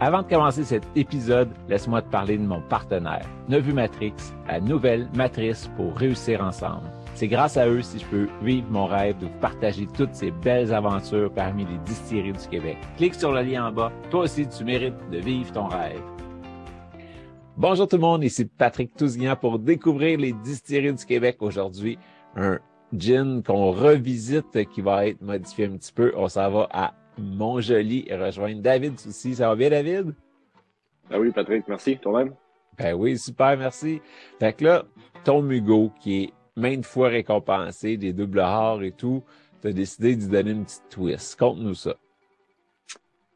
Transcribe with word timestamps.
Avant 0.00 0.22
de 0.22 0.28
commencer 0.28 0.62
cet 0.62 0.84
épisode, 0.94 1.48
laisse-moi 1.68 2.02
te 2.02 2.08
parler 2.08 2.38
de 2.38 2.44
mon 2.44 2.60
partenaire, 2.60 3.26
Nevu 3.48 3.72
Matrix, 3.72 4.14
la 4.46 4.60
nouvelle 4.60 5.08
matrice 5.12 5.68
pour 5.76 5.92
réussir 5.96 6.40
ensemble. 6.40 6.88
C'est 7.16 7.26
grâce 7.26 7.56
à 7.56 7.66
eux 7.66 7.82
si 7.82 7.98
je 7.98 8.06
peux 8.06 8.28
vivre 8.40 8.68
mon 8.70 8.86
rêve 8.86 9.18
de 9.18 9.26
vous 9.26 9.38
partager 9.40 9.88
toutes 9.92 10.14
ces 10.14 10.30
belles 10.30 10.72
aventures 10.72 11.32
parmi 11.32 11.64
les 11.64 11.78
distilleries 11.78 12.32
du 12.32 12.48
Québec. 12.48 12.76
Clique 12.96 13.16
sur 13.16 13.32
le 13.32 13.42
lien 13.42 13.66
en 13.66 13.72
bas. 13.72 13.90
Toi 14.08 14.20
aussi, 14.20 14.46
tu 14.46 14.62
mérites 14.62 14.94
de 15.10 15.18
vivre 15.18 15.50
ton 15.50 15.66
rêve. 15.66 16.00
Bonjour 17.56 17.88
tout 17.88 17.96
le 17.96 18.02
monde, 18.02 18.22
ici 18.22 18.44
Patrick 18.44 18.94
Tousignan 18.94 19.34
pour 19.34 19.58
découvrir 19.58 20.20
les 20.20 20.32
distilleries 20.32 20.94
du 20.94 21.04
Québec 21.04 21.38
aujourd'hui. 21.40 21.98
Un 22.36 22.60
gin 22.96 23.42
qu'on 23.42 23.72
revisite 23.72 24.64
qui 24.70 24.80
va 24.80 25.08
être 25.08 25.20
modifié 25.22 25.66
un 25.66 25.76
petit 25.76 25.92
peu. 25.92 26.12
On 26.16 26.28
s'en 26.28 26.48
va 26.50 26.68
à 26.70 26.94
Montjoli 27.18 28.04
et 28.08 28.16
rejoindre 28.16 28.60
David 28.60 28.94
aussi. 29.06 29.34
Ça 29.34 29.48
va 29.48 29.56
bien, 29.56 29.70
David? 29.70 30.14
Ah 31.10 31.18
oui, 31.18 31.30
Patrick, 31.30 31.66
merci. 31.68 31.98
Toi-même? 31.98 32.34
Ben 32.78 32.94
oui, 32.94 33.18
super, 33.18 33.56
merci. 33.56 34.00
Fait 34.38 34.52
que 34.52 34.64
là, 34.64 34.84
ton 35.24 35.42
Mugo, 35.42 35.90
qui 36.00 36.24
est 36.24 36.32
maintes 36.56 36.84
fois 36.84 37.08
récompensé, 37.08 37.96
des 37.96 38.12
doubles 38.12 38.40
rares 38.40 38.82
et 38.82 38.92
tout, 38.92 39.22
tu 39.62 39.68
as 39.68 39.72
décidé 39.72 40.16
d'y 40.16 40.28
donner 40.28 40.52
une 40.52 40.64
petite 40.64 40.88
twist. 40.90 41.38
Conte-nous 41.38 41.74
ça. 41.74 41.96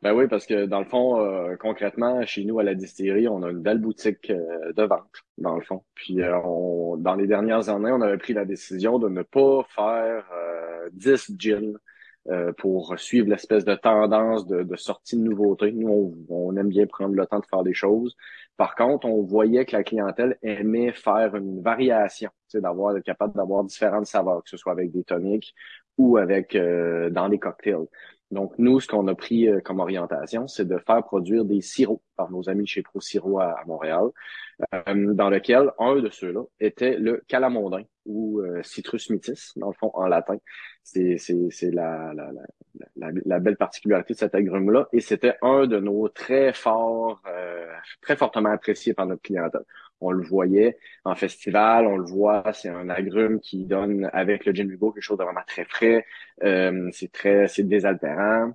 Ben 0.02 0.12
oui, 0.14 0.26
parce 0.26 0.46
que 0.46 0.66
dans 0.66 0.80
le 0.80 0.84
fond, 0.84 1.20
euh, 1.20 1.54
concrètement, 1.56 2.26
chez 2.26 2.44
nous 2.44 2.58
à 2.58 2.64
la 2.64 2.74
distillerie, 2.74 3.28
on 3.28 3.44
a 3.44 3.50
une 3.50 3.62
belle 3.62 3.78
boutique 3.78 4.30
euh, 4.30 4.72
de 4.72 4.82
vente, 4.82 5.24
dans 5.38 5.54
le 5.54 5.62
fond. 5.62 5.84
Puis 5.94 6.20
euh, 6.20 6.36
on, 6.44 6.96
dans 6.96 7.14
les 7.14 7.28
dernières 7.28 7.68
années, 7.68 7.92
on 7.92 8.00
avait 8.00 8.18
pris 8.18 8.32
la 8.32 8.44
décision 8.44 8.98
de 8.98 9.08
ne 9.08 9.22
pas 9.22 9.64
faire 9.68 10.24
10 10.92 11.36
gins 11.38 11.74
pour 12.58 12.98
suivre 12.98 13.28
l'espèce 13.28 13.64
de 13.64 13.74
tendance 13.74 14.46
de, 14.46 14.62
de, 14.62 14.76
sortie 14.76 15.16
de 15.16 15.22
nouveautés. 15.22 15.72
Nous, 15.72 15.88
on, 15.88 16.50
on, 16.50 16.56
aime 16.56 16.68
bien 16.68 16.86
prendre 16.86 17.14
le 17.14 17.26
temps 17.26 17.40
de 17.40 17.46
faire 17.46 17.64
des 17.64 17.74
choses. 17.74 18.16
Par 18.56 18.74
contre, 18.74 19.06
on 19.06 19.22
voyait 19.22 19.64
que 19.64 19.76
la 19.76 19.82
clientèle 19.82 20.38
aimait 20.42 20.92
faire 20.92 21.34
une 21.34 21.62
variation, 21.62 22.30
d'avoir 22.54 22.96
être 22.96 23.04
capable 23.04 23.34
d'avoir 23.34 23.64
différentes 23.64 24.06
saveurs, 24.06 24.42
que 24.44 24.50
ce 24.50 24.56
soit 24.56 24.72
avec 24.72 24.92
des 24.92 25.04
toniques 25.04 25.54
ou 25.98 26.16
avec 26.16 26.54
euh, 26.54 27.10
dans 27.10 27.28
des 27.28 27.38
cocktails. 27.38 27.86
Donc, 28.30 28.54
nous, 28.58 28.80
ce 28.80 28.88
qu'on 28.88 29.06
a 29.08 29.14
pris 29.14 29.48
euh, 29.48 29.60
comme 29.60 29.80
orientation, 29.80 30.48
c'est 30.48 30.66
de 30.66 30.78
faire 30.78 31.02
produire 31.02 31.44
des 31.44 31.60
sirops 31.60 32.00
par 32.22 32.30
nos 32.30 32.48
amis 32.48 32.66
chez 32.66 32.82
Pro 32.82 33.00
Sirop 33.00 33.40
à, 33.40 33.62
Montréal, 33.66 34.04
euh, 34.74 35.14
dans 35.14 35.30
lequel 35.30 35.70
un 35.78 35.96
de 35.96 36.08
ceux-là 36.08 36.42
était 36.60 36.96
le 36.96 37.22
calamondin 37.28 37.82
ou 38.04 38.42
citrus 38.62 39.10
mitis, 39.10 39.52
dans 39.54 39.68
le 39.68 39.74
fond, 39.74 39.92
en 39.94 40.06
latin. 40.06 40.36
C'est 40.82 41.16
la, 41.70 42.12
la, 42.14 42.30
la, 42.96 43.10
la, 43.24 43.38
belle 43.38 43.56
particularité 43.56 44.14
de 44.14 44.18
cet 44.18 44.34
agrume-là. 44.34 44.88
Et 44.92 44.98
c'était 44.98 45.36
un 45.40 45.68
de 45.68 45.78
nos 45.78 46.08
très 46.08 46.52
forts, 46.52 47.22
très 48.00 48.16
fortement 48.16 48.50
appréciés 48.50 48.92
par 48.92 49.06
notre 49.06 49.22
clientèle 49.22 49.62
on 50.02 50.10
le 50.10 50.24
voyait 50.24 50.78
en 51.04 51.14
festival, 51.14 51.86
on 51.86 51.96
le 51.96 52.04
voit, 52.04 52.52
c'est 52.52 52.68
un 52.68 52.90
agrume 52.90 53.40
qui 53.40 53.64
donne 53.64 54.10
avec 54.12 54.44
le 54.44 54.52
gin 54.52 54.68
Hugo 54.68 54.92
quelque 54.92 55.02
chose 55.02 55.18
de 55.18 55.24
vraiment 55.24 55.44
très 55.46 55.64
frais, 55.64 56.04
euh, 56.42 56.90
c'est 56.92 57.10
très, 57.12 57.48
c'est 57.48 57.62
désaltérant. 57.62 58.52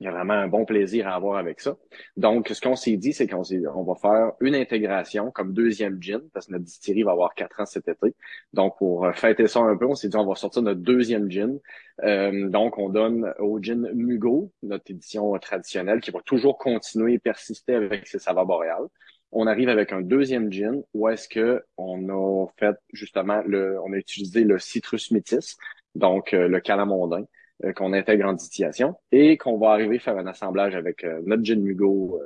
Il 0.00 0.04
y 0.04 0.08
a 0.08 0.12
vraiment 0.12 0.32
un 0.32 0.48
bon 0.48 0.64
plaisir 0.64 1.06
à 1.08 1.14
avoir 1.14 1.36
avec 1.36 1.60
ça. 1.60 1.76
Donc, 2.16 2.48
ce 2.48 2.60
qu'on 2.60 2.74
s'est 2.74 2.96
dit, 2.96 3.12
c'est 3.12 3.26
qu'on 3.26 3.42
on 3.74 3.82
va 3.82 3.94
faire 3.96 4.32
une 4.40 4.54
intégration 4.54 5.30
comme 5.30 5.52
deuxième 5.52 6.02
gin, 6.02 6.22
parce 6.32 6.46
que 6.46 6.52
notre 6.52 6.64
distillerie 6.64 7.02
va 7.02 7.12
avoir 7.12 7.34
quatre 7.34 7.60
ans 7.60 7.66
cet 7.66 7.86
été. 7.86 8.14
Donc, 8.54 8.78
pour 8.78 9.06
fêter 9.14 9.46
ça 9.46 9.60
un 9.60 9.76
peu, 9.76 9.86
on 9.86 9.94
s'est 9.94 10.08
dit 10.08 10.16
on 10.16 10.26
va 10.26 10.34
sortir 10.36 10.62
notre 10.62 10.80
deuxième 10.80 11.30
gin. 11.30 11.58
Euh, 12.02 12.48
donc, 12.48 12.78
on 12.78 12.88
donne 12.88 13.34
au 13.38 13.60
gin 13.60 13.90
Mugo, 13.92 14.50
notre 14.62 14.90
édition 14.90 15.38
traditionnelle, 15.38 16.00
qui 16.00 16.10
va 16.10 16.20
toujours 16.22 16.56
continuer 16.56 17.14
et 17.14 17.18
persister 17.18 17.74
avec 17.74 18.06
ses 18.06 18.18
saveurs 18.18 18.46
boréales 18.46 18.86
on 19.32 19.46
arrive 19.46 19.68
avec 19.68 19.92
un 19.92 20.00
deuxième 20.00 20.50
gin 20.52 20.82
où 20.92 21.08
est-ce 21.08 21.28
que 21.28 21.62
on 21.76 22.08
a 22.08 22.46
fait 22.58 22.76
justement 22.92 23.42
le, 23.46 23.78
on 23.80 23.92
a 23.92 23.96
utilisé 23.96 24.42
le 24.42 24.58
citrus 24.58 25.10
métis, 25.12 25.56
donc 25.94 26.34
euh, 26.34 26.48
le 26.48 26.60
calamondin 26.60 27.24
euh, 27.64 27.72
qu'on 27.72 27.92
intègre 27.92 28.26
en 28.26 28.32
distillation 28.32 28.96
et 29.12 29.36
qu'on 29.36 29.58
va 29.58 29.70
arriver 29.70 29.98
faire 29.98 30.16
un 30.16 30.26
assemblage 30.26 30.74
avec 30.74 31.04
euh, 31.04 31.20
notre 31.24 31.44
gin 31.44 31.60
Mugo 31.60 32.20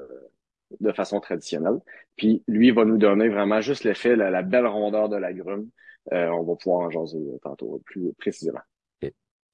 de 0.80 0.92
façon 0.92 1.20
traditionnelle. 1.20 1.78
Puis 2.16 2.42
lui 2.48 2.70
va 2.70 2.84
nous 2.84 2.98
donner 2.98 3.28
vraiment 3.28 3.60
juste 3.60 3.84
l'effet, 3.84 4.16
la, 4.16 4.30
la, 4.30 4.42
belle 4.42 4.66
rondeur 4.66 5.08
de 5.08 5.16
l'agrume. 5.16 5.68
on 6.10 6.42
va 6.42 6.56
pouvoir 6.56 6.86
en 6.86 6.90
jaser 6.90 7.38
tantôt 7.42 7.80
plus 7.84 8.12
précisément. 8.14 8.60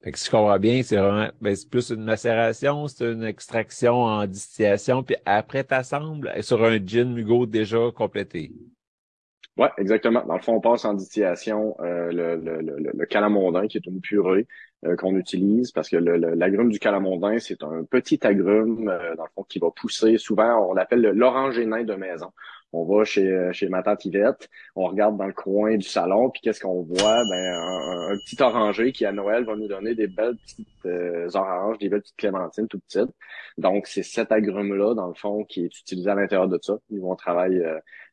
Fait 0.02 0.12
que 0.12 0.18
si 0.18 0.26
je 0.26 0.30
comprends 0.30 0.58
bien, 0.58 0.82
c'est 0.82 0.96
vraiment 0.96 1.28
ben, 1.42 1.54
c'est 1.54 1.68
plus 1.68 1.91
une 1.91 2.04
macération, 2.04 2.88
c'est 2.88 3.04
une 3.04 3.22
extraction 3.22 3.97
en 3.97 4.26
distillation, 4.26 5.02
puis 5.02 5.16
après 5.26 5.62
t'assembles 5.62 6.32
sur 6.42 6.64
un 6.64 6.78
gin 6.78 7.12
Mugo 7.12 7.44
déjà 7.44 7.91
complété. 7.94 8.50
Ouais, 9.60 9.68
exactement. 9.76 10.24
Dans 10.24 10.36
le 10.36 10.41
fond, 10.41 10.54
on 10.54 10.60
passe 10.60 10.86
en 10.86 10.94
distillation 10.94 11.76
euh, 11.80 12.10
le, 12.10 12.36
le, 12.36 12.62
le, 12.62 12.91
le, 12.94 13.06
calamondin, 13.06 13.66
qui 13.66 13.76
est 13.76 13.86
une 13.86 14.00
purée 14.00 14.47
euh, 14.86 14.96
qu'on 14.96 15.16
utilise, 15.16 15.72
parce 15.72 15.88
que 15.88 15.96
l'agrume 15.96 16.70
du 16.70 16.78
calamondin, 16.78 17.38
c'est 17.38 17.62
un 17.62 17.84
petit 17.84 18.26
agrume, 18.26 18.88
euh, 18.88 19.14
dans 19.16 19.24
le 19.24 19.30
fond, 19.34 19.44
qui 19.44 19.58
va 19.58 19.70
pousser. 19.70 20.18
Souvent, 20.18 20.70
on 20.70 20.74
l'appelle 20.74 21.02
l'orange 21.02 21.58
nain 21.58 21.84
de 21.84 21.94
maison 21.94 22.32
on 22.72 22.84
va 22.84 23.04
chez, 23.04 23.28
euh, 23.28 23.52
chez 23.52 23.68
ma 23.68 23.82
tante 23.82 24.04
Yvette, 24.04 24.48
on 24.76 24.86
regarde 24.86 25.16
dans 25.16 25.26
le 25.26 25.32
coin 25.32 25.76
du 25.76 25.86
salon, 25.86 26.30
puis 26.30 26.41
qu'est-ce 26.41 26.60
qu'on 26.60 26.82
voit? 26.82 27.24
Ben, 27.24 27.54
un, 27.54 28.16
petit 28.24 28.41
oranger 28.41 28.92
qui, 28.92 29.04
à 29.04 29.12
Noël, 29.12 29.44
va 29.44 29.56
nous 29.56 29.66
donner 29.68 29.94
des 29.94 30.06
belles 30.06 30.36
petites 30.36 30.68
euh, 30.86 31.28
oranges, 31.34 31.78
des 31.78 31.88
belles 31.88 32.02
petites 32.02 32.16
clémentines 32.16 32.68
tout 32.68 32.78
petites. 32.78 33.10
Donc, 33.58 33.86
c'est 33.86 34.02
cet 34.02 34.30
agrume-là, 34.32 34.94
dans 34.94 35.08
le 35.08 35.14
fond, 35.14 35.44
qui 35.44 35.64
est 35.64 35.80
utilisé 35.80 36.08
à 36.10 36.14
l'intérieur 36.14 36.48
de 36.48 36.58
ça. 36.62 36.78
Ils 36.91 37.00
vont 37.00 37.16
travailler 37.16 37.64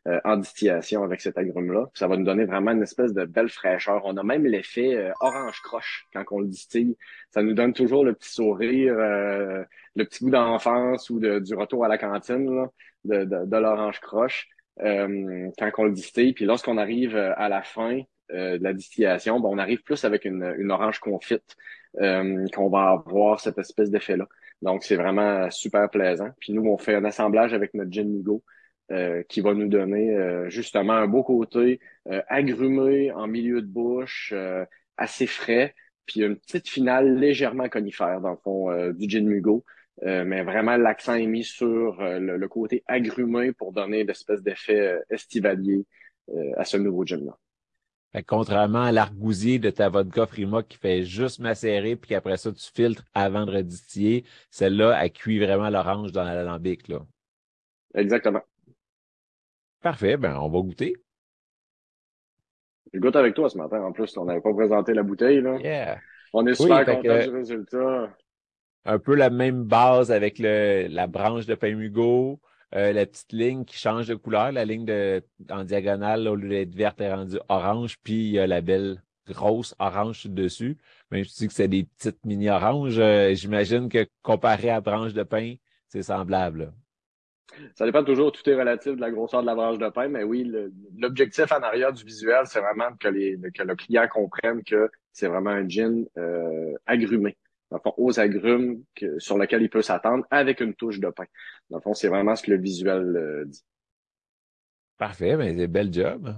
euh, 0.08 0.20
en 0.24 0.38
distillation 0.38 1.04
avec 1.04 1.22
cet 1.22 1.38
agrume-là. 1.38 1.88
Ça 1.94 2.08
va 2.08 2.18
nous 2.18 2.26
donner 2.26 2.46
vraiment 2.46 2.72
une 2.72 2.84
espèce 2.84 3.14
de 3.14 3.26
belle 3.26 3.50
fraîcheur. 3.50 4.02
On 4.06 4.18
a 4.18 4.24
même 4.24 4.46
l'effet 4.46 5.12
orange 5.20 5.62
croche 5.62 6.08
quand 6.14 6.24
on 6.32 6.40
le 6.40 6.48
distille. 6.48 6.98
Ça 7.32 7.44
nous 7.44 7.54
donne 7.54 7.74
toujours 7.74 8.04
le 8.06 8.14
petit 8.14 8.32
sourire, 8.32 8.96
le 8.96 9.66
petit 10.06 10.24
goût 10.24 10.30
d'enfance 10.32 11.10
ou 11.10 11.20
de, 11.20 11.40
du 11.40 11.56
retour 11.56 11.86
à 11.86 11.88
la 11.88 11.98
cantine. 11.98 12.56
Là 12.56 12.68
de, 13.08 13.46
de, 13.46 13.58
l'orange 13.58 14.00
croche 14.00 14.48
euh, 14.82 15.50
quand 15.58 15.72
on 15.78 15.84
le 15.86 15.92
distille. 15.92 16.34
Puis 16.34 16.46
lorsqu'on 16.46 16.78
arrive 16.78 17.16
euh, 17.16 17.34
à 17.38 17.50
la 17.50 17.64
fin 17.64 18.02
euh, 18.32 18.58
de 18.58 18.64
la 18.64 18.74
distillation, 18.74 19.40
ben, 19.40 19.50
on 19.50 19.58
arrive 19.58 19.82
plus 19.84 20.04
avec 20.06 20.26
une, 20.26 20.56
une 20.58 20.72
orange 20.72 21.00
confite 21.00 21.56
qu'on 22.00 22.70
va 22.70 22.90
avoir 22.90 23.40
cette 23.40 23.58
espèce 23.58 23.90
d'effet-là. 23.90 24.28
Donc, 24.62 24.84
c'est 24.84 24.98
vraiment 24.98 25.50
super 25.50 25.90
plaisant. 25.90 26.30
Puis 26.40 26.54
nous, 26.54 26.64
on 26.70 26.78
fait 26.78 26.94
un 26.94 27.06
assemblage 27.06 27.56
avec 27.56 27.74
notre 27.74 27.92
gin 27.92 28.22
Mugo 28.90 29.24
qui 29.28 29.42
va 29.42 29.54
nous 29.54 29.68
donner 29.68 30.16
justement 30.50 30.94
un 30.94 31.08
beau 31.08 31.24
côté 31.24 31.80
agrumé 32.28 33.12
en 33.12 33.28
milieu 33.28 33.62
de 33.62 33.68
bouche, 33.68 34.34
assez 34.98 35.28
frais, 35.28 35.76
puis 36.06 36.22
une 36.22 36.38
petite 36.38 36.70
finale 36.70 37.18
légèrement 37.18 37.70
conifère 37.70 38.22
dans 38.22 38.32
le 38.32 38.38
fond 38.38 38.92
du 38.94 39.10
gin 39.10 39.28
Mugo. 39.28 39.66
Euh, 40.04 40.24
mais 40.26 40.44
vraiment 40.44 40.78
l'accent 40.78 41.16
est 41.16 41.26
mis 41.26 41.44
sur 41.44 42.00
euh, 42.02 42.20
le, 42.20 42.48
côté 42.48 42.84
agrumé 42.86 43.52
pour 43.52 43.74
donner 43.74 44.04
l'espèce 44.04 44.44
d'effet 44.44 44.80
euh, 44.80 45.00
estivalier 45.10 45.86
à 46.58 46.66
ce 46.66 46.76
nouveau 46.76 47.06
gin-là. 47.06 47.38
Contrairement 48.28 48.84
à 48.84 48.92
l'argousier 48.92 49.60
de 49.60 49.70
ta 49.70 49.88
vodka 49.88 50.26
Frima 50.26 50.62
qui 50.62 50.78
fait 50.78 51.04
juste 51.04 51.40
macérer 51.40 51.96
puis 51.96 52.10
qu'après 52.10 52.36
ça 52.36 52.52
tu 52.52 52.70
filtres 52.74 53.06
avant 53.14 53.46
de 53.46 53.52
redistiller, 53.52 54.26
celle-là 54.52 55.00
elle 55.02 55.14
cuit 55.14 55.40
vraiment 55.40 55.70
l'orange 55.70 56.12
dans 56.12 56.26
l'alambic 56.26 56.90
là. 56.90 57.00
Exactement. 57.96 58.42
Parfait, 59.82 60.18
ben 60.18 60.38
on 60.38 60.50
va 60.50 60.60
goûter. 60.62 60.96
Je 62.94 63.00
goûte 63.00 63.16
avec 63.16 63.36
toi 63.36 63.50
ce 63.50 63.58
matin 63.58 63.82
en 63.82 63.92
plus, 63.92 64.18
on 64.18 64.26
n'avait 64.26 64.42
pas 64.42 64.54
présenté 64.54 64.94
la 64.94 65.04
bouteille 65.04 65.42
là. 65.42 65.58
Yeah. 65.58 66.00
On 66.34 66.46
est 66.46 66.56
super 66.56 66.86
content 66.86 67.20
du 67.20 67.30
résultat 67.30 68.10
un 68.88 69.00
peu 69.00 69.16
la 69.16 69.30
même 69.30 69.66
base 69.66 70.12
avec 70.12 70.40
le, 70.40 70.88
la 70.90 71.08
branche 71.08 71.46
de 71.46 71.56
pain 71.56 71.78
Hugo, 71.78 72.40
euh, 72.74 72.94
la 72.94 73.06
petite 73.06 73.34
ligne 73.34 73.66
qui 73.66 73.78
change 73.78 74.08
de 74.08 74.16
couleur, 74.16 74.52
la 74.54 74.66
ligne 74.66 74.86
de, 74.86 75.22
en 75.50 75.64
diagonale, 75.66 76.28
au 76.28 76.36
lieu 76.36 76.50
d'être 76.50 76.74
verte, 76.74 77.02
est 77.02 77.14
rendue 77.14 77.40
orange, 77.50 77.98
puis 78.02 78.28
il 78.28 78.32
y 78.32 78.40
a 78.40 78.48
la 78.48 78.62
belle 78.62 79.04
grosse 79.28 79.76
orange 79.78 80.26
dessus. 80.28 80.78
Mais 81.12 81.24
je 81.26 81.34
dis 81.34 81.48
que 81.48 81.54
c'est 81.54 81.68
des 81.68 81.84
petites 81.84 82.26
mini 82.26 82.50
oranges. 82.50 82.98
Euh, 82.98 83.34
j'imagine 83.36 83.90
que 83.90 84.08
comparé 84.22 84.70
à 84.70 84.76
la 84.76 84.82
branche 84.82 85.14
de 85.14 85.24
pain, 85.24 85.56
c'est 85.90 86.04
semblable. 86.04 86.74
Ça 87.76 87.86
dépend 87.86 88.04
toujours, 88.04 88.32
tout 88.32 88.48
est 88.50 88.56
relatif 88.56 88.96
de 88.96 89.02
la 89.02 89.10
grosseur 89.10 89.42
de 89.42 89.46
la 89.46 89.56
branche 89.56 89.78
de 89.78 89.90
pain, 89.90 90.08
mais 90.10 90.24
oui, 90.24 90.52
l'objectif 90.98 91.52
en 91.52 91.62
arrière 91.62 91.94
du 91.94 92.04
visuel, 92.04 92.42
c'est 92.46 92.60
vraiment 92.60 92.96
que, 93.00 93.08
les, 93.08 93.38
que 93.54 93.64
le 93.64 93.76
client 93.76 94.08
comprenne 94.08 94.64
que 94.64 94.90
c'est 95.14 95.28
vraiment 95.28 95.52
un 95.52 95.68
gin 95.68 96.06
euh, 96.18 96.74
agrumé. 96.86 97.38
Dans 97.72 97.78
le 97.78 97.82
fond, 97.82 97.94
aux 97.98 98.20
agrumes 98.20 98.84
sur 99.18 99.38
lequel 99.38 99.62
il 99.62 99.70
peut 99.70 99.82
s'attendre 99.82 100.26
avec 100.30 100.62
une 100.62 100.74
touche 100.74 101.00
de 101.00 101.10
pain. 101.10 101.26
Dans 101.70 101.78
le 101.78 101.82
fond, 101.82 101.94
c'est 101.94 102.08
vraiment 102.08 102.36
ce 102.36 102.44
que 102.44 102.52
le 102.52 102.58
visuel 102.62 103.16
euh, 103.16 103.46
dit. 103.46 103.64
Parfait, 104.98 105.36
mais 105.38 105.56
c'est 105.56 105.68
bel 105.68 105.94
job. 105.94 106.34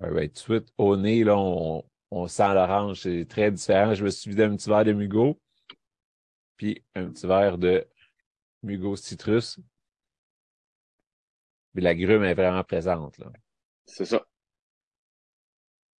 Ouais, 0.00 0.10
ben, 0.12 0.28
tout 0.28 0.34
de 0.34 0.38
suite, 0.38 0.68
au 0.78 0.96
nez, 0.96 1.24
là, 1.24 1.36
on, 1.36 1.84
on 2.10 2.26
sent 2.28 2.54
l'orange. 2.54 3.00
C'est 3.00 3.26
très 3.28 3.50
différent. 3.50 3.94
Je 3.94 4.04
me 4.04 4.10
suis 4.10 4.30
vidé 4.30 4.44
un 4.44 4.54
petit 4.56 4.68
verre 4.68 4.84
de 4.84 4.92
Mugo, 4.92 5.40
puis 6.58 6.84
un 6.94 7.08
petit 7.08 7.26
verre 7.26 7.56
de 7.56 7.86
Mugo 8.62 8.96
Citrus. 8.96 9.58
Puis 11.72 11.82
la 11.82 11.94
grume 11.94 12.24
est 12.24 12.34
vraiment 12.34 12.64
présente. 12.64 13.16
Là. 13.18 13.32
C'est 13.86 14.04
ça. 14.04 14.26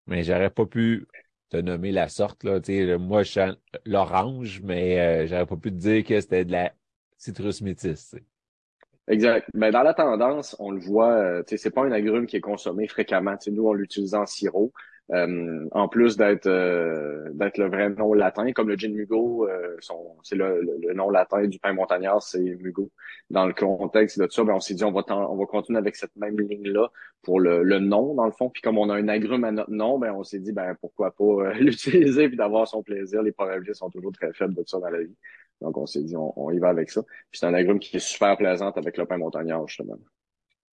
Mais 0.06 0.22
j'aurais 0.22 0.50
pas 0.50 0.66
pu 0.66 1.08
te 1.48 1.56
nommer 1.56 1.90
la 1.90 2.08
sorte. 2.08 2.44
Là. 2.44 2.60
moi, 2.98 3.22
je 3.22 3.32
sens 3.32 3.56
l'orange, 3.84 4.60
mais 4.62 5.00
euh, 5.00 5.26
j'aurais 5.26 5.46
pas 5.46 5.56
pu 5.56 5.70
te 5.70 5.76
dire 5.76 6.04
que 6.04 6.20
c'était 6.20 6.44
de 6.44 6.52
la 6.52 6.72
citrus 7.16 7.60
métis. 7.62 8.14
Exact. 9.08 9.48
Ben, 9.54 9.72
dans 9.72 9.82
la 9.82 9.94
tendance, 9.94 10.54
on 10.58 10.70
le 10.70 10.80
voit, 10.80 11.14
euh, 11.14 11.42
c'est 11.46 11.70
pas 11.70 11.82
un 11.82 11.92
agrume 11.92 12.26
qui 12.26 12.36
est 12.36 12.40
consommé 12.40 12.86
fréquemment. 12.86 13.36
sais, 13.40 13.50
nous, 13.50 13.66
on 13.66 13.72
l'utilise 13.72 14.14
en 14.14 14.26
sirop. 14.26 14.72
Euh, 15.12 15.66
en 15.72 15.88
plus 15.88 16.16
d'être 16.16 16.46
euh, 16.46 17.30
d'être 17.32 17.58
le 17.58 17.68
vrai 17.68 17.90
nom 17.90 18.14
latin, 18.14 18.52
comme 18.52 18.68
le 18.68 18.76
gin 18.76 18.94
Mugo, 18.94 19.48
euh, 19.48 19.76
c'est 20.22 20.36
le, 20.36 20.60
le, 20.60 20.92
nom 20.92 21.10
latin 21.10 21.48
du 21.48 21.58
pain 21.58 21.72
montagnard, 21.72 22.22
c'est 22.22 22.38
Mugo. 22.38 22.92
Dans 23.28 23.44
le 23.44 23.52
contexte 23.52 24.20
de 24.20 24.28
ça, 24.30 24.44
ben, 24.44 24.54
on 24.54 24.60
s'est 24.60 24.74
dit 24.74 24.84
on 24.84 24.92
va 24.92 25.02
on 25.08 25.36
va 25.36 25.46
continuer 25.46 25.80
avec 25.80 25.96
cette 25.96 26.14
même 26.14 26.38
ligne-là 26.38 26.92
pour 27.22 27.40
le, 27.40 27.64
le 27.64 27.80
nom, 27.80 28.14
dans 28.14 28.24
le 28.24 28.30
fond. 28.30 28.50
Puis 28.50 28.62
comme 28.62 28.78
on 28.78 28.88
a 28.88 28.94
un 28.94 29.08
agrume 29.08 29.42
à 29.42 29.50
notre 29.50 29.72
nom, 29.72 29.98
ben 29.98 30.12
on 30.12 30.22
s'est 30.22 30.38
dit 30.38 30.52
ben 30.52 30.76
pourquoi 30.80 31.10
pas 31.10 31.54
l'utiliser 31.58 32.28
puis 32.28 32.36
d'avoir 32.36 32.68
son 32.68 32.84
plaisir. 32.84 33.22
Les 33.22 33.32
probabilités 33.32 33.74
sont 33.74 33.90
toujours 33.90 34.12
très 34.12 34.32
faibles 34.32 34.54
de 34.54 34.62
ça 34.64 34.78
dans 34.78 34.90
la 34.90 35.02
vie. 35.02 35.16
Donc 35.60 35.76
on 35.76 35.86
s'est 35.86 36.04
dit 36.04 36.14
on, 36.16 36.50
y 36.52 36.58
va 36.60 36.68
avec 36.68 36.88
ça. 36.88 37.02
Puis 37.02 37.40
c'est 37.40 37.46
un 37.46 37.54
agrume 37.54 37.80
qui 37.80 37.96
est 37.96 38.00
super 38.00 38.36
plaisant 38.36 38.70
avec 38.70 38.96
le 38.96 39.06
pain 39.06 39.18
montagnard, 39.18 39.66
justement. 39.66 39.98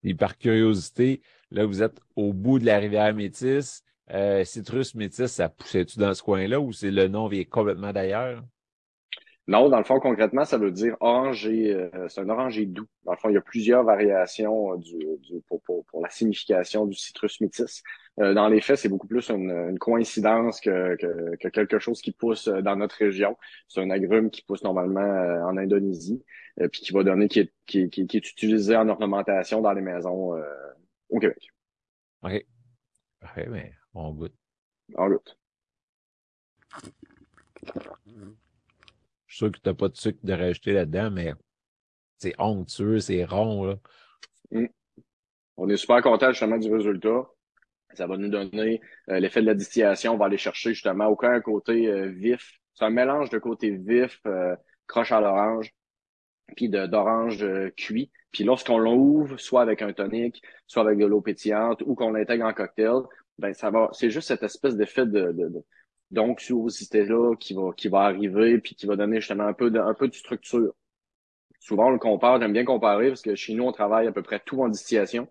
Et 0.04 0.14
par 0.14 0.36
curiosité, 0.36 1.22
là, 1.50 1.64
vous 1.64 1.82
êtes 1.82 1.98
au 2.16 2.34
bout 2.34 2.58
de 2.58 2.66
la 2.66 2.78
rivière 2.78 3.14
Métis. 3.14 3.82
Euh, 4.12 4.44
citrus 4.44 4.94
métis, 4.94 5.32
ça 5.32 5.48
poussait-tu 5.48 5.98
dans 5.98 6.14
ce 6.14 6.22
coin-là 6.22 6.60
ou 6.60 6.72
c'est 6.72 6.90
le 6.90 7.08
nom 7.08 7.26
vient 7.26 7.44
complètement 7.44 7.92
d'ailleurs? 7.92 8.42
Non, 9.48 9.68
dans 9.68 9.78
le 9.78 9.84
fond, 9.84 10.00
concrètement, 10.00 10.44
ça 10.44 10.58
veut 10.58 10.72
dire 10.72 10.96
orangé. 11.00 11.72
Euh, 11.72 12.08
c'est 12.08 12.20
un 12.20 12.28
orangé 12.28 12.66
doux. 12.66 12.86
Dans 13.04 13.12
le 13.12 13.18
fond, 13.18 13.28
il 13.28 13.34
y 13.34 13.36
a 13.36 13.40
plusieurs 13.40 13.84
variations 13.84 14.72
euh, 14.72 14.76
du, 14.78 14.98
pour, 15.48 15.60
pour, 15.62 15.84
pour, 15.86 16.02
la 16.02 16.10
signification 16.10 16.86
du 16.86 16.96
citrus 16.96 17.40
métis. 17.40 17.82
dans 18.16 18.48
les 18.48 18.60
faits, 18.60 18.78
c'est 18.78 18.88
beaucoup 18.88 19.06
plus 19.06 19.28
une, 19.30 19.78
coïncidence 19.78 20.60
que, 20.60 20.96
que, 20.96 21.48
quelque 21.48 21.78
chose 21.78 22.00
qui 22.00 22.12
pousse 22.12 22.48
dans 22.48 22.76
notre 22.76 22.96
région. 22.96 23.36
C'est 23.68 23.80
un 23.80 23.90
agrume 23.90 24.30
qui 24.30 24.42
pousse 24.42 24.64
normalement 24.64 25.46
en 25.48 25.56
Indonésie, 25.56 26.24
puis 26.72 26.80
qui 26.80 26.92
va 26.92 27.04
donner, 27.04 27.28
qui 27.28 27.40
est, 27.40 27.52
qui, 27.66 27.88
qui, 27.88 28.06
qui, 28.06 28.16
est 28.16 28.30
utilisé 28.30 28.74
en 28.74 28.88
ornementation 28.88 29.60
dans 29.60 29.72
les 29.72 29.82
maisons 29.82 30.32
au 31.08 31.20
Québec. 31.20 31.50
OK. 32.24 32.44
Parfait, 33.20 33.48
mais 33.48 33.72
on 33.96 34.12
goûte. 34.12 34.34
On 34.94 35.08
goûte. 35.08 35.36
Je 39.26 39.34
suis 39.34 39.36
sûr 39.38 39.52
que 39.52 39.58
tu 39.58 39.68
n'as 39.68 39.74
pas 39.74 39.88
de 39.88 39.96
sucre 39.96 40.18
de 40.22 40.32
rajouter 40.32 40.72
là-dedans, 40.72 41.10
mais 41.10 41.32
c'est 42.18 42.34
onctueux, 42.38 43.00
c'est 43.00 43.24
rond. 43.24 43.64
Là. 43.64 43.76
Mm. 44.50 44.66
On 45.56 45.68
est 45.68 45.76
super 45.76 46.02
content 46.02 46.30
justement 46.30 46.58
du 46.58 46.72
résultat. 46.72 47.26
Ça 47.94 48.06
va 48.06 48.16
nous 48.16 48.28
donner 48.28 48.80
euh, 49.08 49.20
l'effet 49.20 49.40
de 49.40 49.46
la 49.46 49.54
distillation. 49.54 50.14
On 50.14 50.18
va 50.18 50.26
aller 50.26 50.36
chercher 50.36 50.74
justement 50.74 51.06
aucun 51.06 51.40
côté 51.40 51.86
euh, 51.86 52.08
vif. 52.08 52.60
C'est 52.74 52.84
un 52.84 52.90
mélange 52.90 53.30
de 53.30 53.38
côté 53.38 53.70
vif, 53.70 54.20
euh, 54.26 54.54
croche 54.86 55.12
à 55.12 55.20
l'orange, 55.20 55.72
puis 56.56 56.68
d'orange 56.68 57.44
cuit. 57.76 58.10
Puis 58.32 58.44
lorsqu'on 58.44 58.78
l'ouvre, 58.78 59.38
soit 59.38 59.62
avec 59.62 59.80
un 59.80 59.94
tonic, 59.94 60.42
soit 60.66 60.82
avec 60.82 60.98
de 60.98 61.06
l'eau 61.06 61.22
pétillante, 61.22 61.82
ou 61.86 61.94
qu'on 61.94 62.10
l'intègre 62.10 62.44
en 62.44 62.52
cocktail, 62.52 63.00
ben 63.38 63.52
ça 63.54 63.70
va, 63.70 63.88
c'est 63.92 64.10
juste 64.10 64.28
cette 64.28 64.42
espèce 64.42 64.76
d'effet 64.76 65.06
de, 65.06 65.32
de, 65.32 65.48
de 65.48 65.64
d'onctuosité-là 66.12 67.34
qui 67.36 67.54
va, 67.54 67.72
qui 67.76 67.88
va 67.88 68.02
arriver, 68.02 68.58
puis 68.58 68.74
qui 68.76 68.86
va 68.86 68.96
donner 68.96 69.20
justement 69.20 69.44
un 69.44 69.52
peu 69.52 69.70
de, 69.70 69.78
un 69.80 69.94
peu 69.94 70.08
de 70.08 70.14
structure. 70.14 70.72
Souvent, 71.58 71.88
on 71.88 71.90
le 71.90 71.98
compare, 71.98 72.40
j'aime 72.40 72.52
bien 72.52 72.64
comparer, 72.64 73.08
parce 73.08 73.22
que 73.22 73.34
chez 73.34 73.54
nous, 73.54 73.64
on 73.64 73.72
travaille 73.72 74.06
à 74.06 74.12
peu 74.12 74.22
près 74.22 74.40
tout 74.44 74.62
en 74.62 74.68
distillation. 74.68 75.26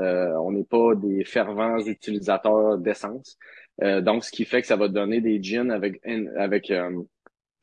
Euh, 0.00 0.34
on 0.42 0.52
n'est 0.52 0.64
pas 0.64 0.94
des 0.96 1.24
fervents 1.24 1.78
utilisateurs 1.78 2.76
d'essence. 2.76 3.38
Euh, 3.82 4.02
donc, 4.02 4.24
ce 4.24 4.30
qui 4.30 4.44
fait 4.44 4.60
que 4.60 4.66
ça 4.66 4.76
va 4.76 4.88
donner 4.88 5.22
des 5.22 5.42
gins 5.42 5.70
avec, 5.70 6.02
avec 6.36 6.70
euh, 6.70 6.90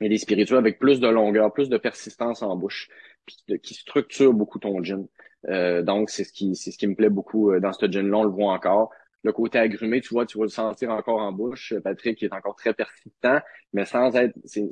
et 0.01 0.09
des 0.09 0.17
spiritueux 0.17 0.57
avec 0.57 0.79
plus 0.79 0.99
de 0.99 1.07
longueur, 1.07 1.53
plus 1.53 1.69
de 1.69 1.77
persistance 1.77 2.41
en 2.41 2.55
bouche, 2.55 2.89
puis 3.25 3.59
qui 3.61 3.73
structure 3.75 4.33
beaucoup 4.33 4.59
ton 4.59 4.83
gin. 4.83 5.07
Euh, 5.49 5.83
donc, 5.83 6.09
c'est 6.09 6.23
ce 6.23 6.33
qui 6.33 6.55
c'est 6.55 6.71
ce 6.71 6.77
qui 6.77 6.87
me 6.87 6.95
plaît 6.95 7.09
beaucoup 7.09 7.51
euh, 7.51 7.59
dans 7.59 7.73
ce 7.73 7.85
gin-là, 7.85 8.17
on 8.17 8.23
le 8.23 8.29
voit 8.29 8.53
encore 8.53 8.91
le 9.25 9.31
côté 9.31 9.57
agrumé, 9.57 10.01
tu 10.01 10.13
vois, 10.13 10.27
tu 10.27 10.37
vas 10.37 10.43
le 10.43 10.49
sentir 10.49 10.91
encore 10.91 11.19
en 11.19 11.31
bouche. 11.31 11.73
Patrick 11.83 12.21
est 12.21 12.31
encore 12.31 12.55
très 12.55 12.75
persistant, 12.75 13.39
mais 13.73 13.83
sans 13.83 14.15
être, 14.15 14.37
c'est 14.45 14.69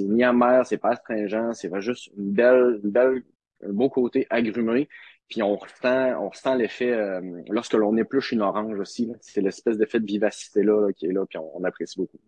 ni 0.00 0.24
amer, 0.24 0.64
c'est 0.64 0.78
pas 0.78 0.92
astringent, 0.92 1.52
c'est 1.52 1.70
juste 1.80 2.10
une 2.16 2.32
belle, 2.32 2.80
une 2.82 2.90
belle, 2.90 3.22
un 3.62 3.72
beau 3.72 3.90
côté 3.90 4.26
agrumé. 4.30 4.88
Puis 5.28 5.42
on 5.42 5.54
ressent, 5.54 6.18
on 6.18 6.30
ressent 6.30 6.54
l'effet 6.54 6.92
euh, 6.92 7.20
lorsque 7.50 7.74
l'on 7.74 7.94
épluche 7.98 8.32
une 8.32 8.40
orange 8.40 8.78
aussi. 8.80 9.12
C'est 9.20 9.42
l'espèce 9.42 9.76
d'effet 9.76 10.00
de 10.00 10.06
vivacité 10.06 10.62
là, 10.62 10.90
qui 10.96 11.04
est 11.04 11.12
là, 11.12 11.26
puis 11.26 11.38
on, 11.38 11.62
apprécie 11.62 11.98
beaucoup. 11.98 12.18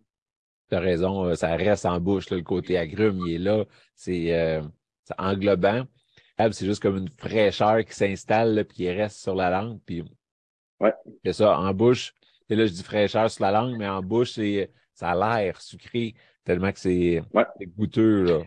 Tu 0.69 0.75
as 0.75 0.79
raison, 0.79 1.25
euh, 1.25 1.33
ça 1.33 1.55
reste 1.55 1.87
en 1.87 1.99
bouche, 1.99 2.29
le 2.29 2.43
côté 2.43 2.77
agrume, 2.77 3.19
il 3.25 3.33
est 3.33 3.39
là. 3.39 3.65
C'est 3.95 4.31
euh, 4.31 4.61
englobant. 5.17 5.85
C'est 6.37 6.65
juste 6.65 6.83
comme 6.83 6.97
une 6.97 7.09
fraîcheur 7.09 7.83
qui 7.83 7.93
s'installe 7.93 8.63
puis 8.65 8.77
qui 8.77 8.91
reste 8.91 9.17
sur 9.17 9.33
la 9.33 9.49
langue. 9.49 9.79
Puis 9.85 10.03
Ouais. 10.83 10.93
C'est 11.23 11.33
ça, 11.33 11.57
en 11.57 11.73
bouche. 11.73 12.13
Et 12.49 12.55
là, 12.55 12.65
je 12.65 12.73
dis 12.73 12.83
fraîcheur 12.83 13.31
sur 13.31 13.43
la 13.43 13.51
langue, 13.51 13.77
mais 13.77 13.87
en 13.87 14.01
bouche, 14.01 14.33
c'est, 14.33 14.69
ça 14.93 15.11
a 15.11 15.41
l'air 15.41 15.61
sucré 15.61 16.13
tellement 16.43 16.71
que 16.71 16.79
c'est, 16.79 17.21
goûteux, 17.77 18.23
là. 18.23 18.39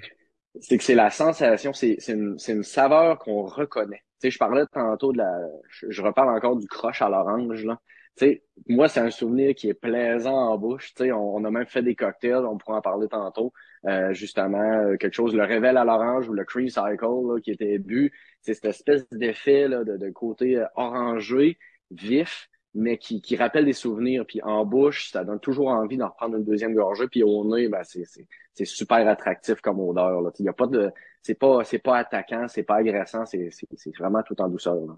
C'est 0.60 0.78
que 0.78 0.84
c'est 0.84 0.94
la 0.94 1.10
sensation, 1.10 1.72
c'est, 1.72 1.96
c'est, 1.98 2.12
une, 2.12 2.38
c'est 2.38 2.52
une 2.52 2.62
saveur 2.62 3.18
qu'on 3.18 3.42
reconnaît. 3.42 4.02
Tu 4.20 4.28
sais, 4.28 4.30
je 4.30 4.38
parlais 4.38 4.64
tantôt 4.72 5.12
de 5.12 5.18
la, 5.18 5.30
je, 5.68 6.02
reparle 6.02 6.30
encore 6.30 6.56
du 6.56 6.66
croche 6.66 7.02
à 7.02 7.08
l'orange, 7.08 7.64
là. 7.64 7.78
Tu 8.16 8.24
sais, 8.24 8.44
moi, 8.68 8.88
c'est 8.88 9.00
un 9.00 9.10
souvenir 9.10 9.54
qui 9.54 9.68
est 9.68 9.74
plaisant 9.74 10.34
en 10.34 10.56
bouche. 10.56 10.94
Tu 10.94 11.04
sais, 11.04 11.12
on, 11.12 11.44
a 11.44 11.50
même 11.50 11.66
fait 11.66 11.82
des 11.82 11.94
cocktails, 11.94 12.46
on 12.46 12.56
pourra 12.56 12.78
en 12.78 12.80
parler 12.80 13.08
tantôt. 13.08 13.52
Euh, 13.86 14.14
justement, 14.14 14.62
euh, 14.62 14.96
quelque 14.96 15.12
chose, 15.12 15.34
le 15.34 15.44
révèle 15.44 15.76
à 15.76 15.84
l'orange 15.84 16.26
ou 16.26 16.32
le 16.32 16.44
cream 16.44 16.68
cycle 16.70 17.40
qui 17.42 17.50
était 17.50 17.78
bu. 17.78 18.12
C'est 18.40 18.54
cette 18.54 18.64
espèce 18.64 19.06
d'effet 19.10 19.68
là, 19.68 19.84
de, 19.84 19.98
de 19.98 20.10
côté 20.10 20.56
euh, 20.56 20.64
orangé 20.76 21.58
vif, 21.90 22.48
mais 22.74 22.98
qui, 22.98 23.20
qui 23.20 23.36
rappelle 23.36 23.64
des 23.64 23.72
souvenirs. 23.72 24.24
Puis 24.26 24.42
en 24.42 24.64
bouche, 24.64 25.10
ça 25.10 25.24
donne 25.24 25.40
toujours 25.40 25.68
envie 25.68 25.96
d'en 25.96 26.08
reprendre 26.08 26.36
une 26.36 26.44
deuxième 26.44 26.74
gorgée. 26.74 27.08
Puis 27.08 27.22
au 27.22 27.44
nez, 27.44 27.68
ben, 27.68 27.82
c'est, 27.84 28.04
c'est, 28.04 28.26
c'est 28.52 28.64
super 28.64 29.08
attractif 29.08 29.60
comme 29.60 29.80
odeur. 29.80 30.20
Là. 30.20 30.30
Il 30.38 30.44
y 30.44 30.48
a 30.48 30.52
pas 30.52 30.66
de. 30.66 30.90
C'est 31.22 31.34
pas, 31.34 31.64
c'est 31.64 31.78
pas 31.78 31.98
attaquant, 31.98 32.46
c'est 32.48 32.62
pas 32.62 32.76
agressant, 32.76 33.26
c'est, 33.26 33.50
c'est, 33.50 33.66
c'est 33.74 33.96
vraiment 33.96 34.22
tout 34.22 34.40
en 34.40 34.48
douceur. 34.48 34.76
Là, 34.76 34.94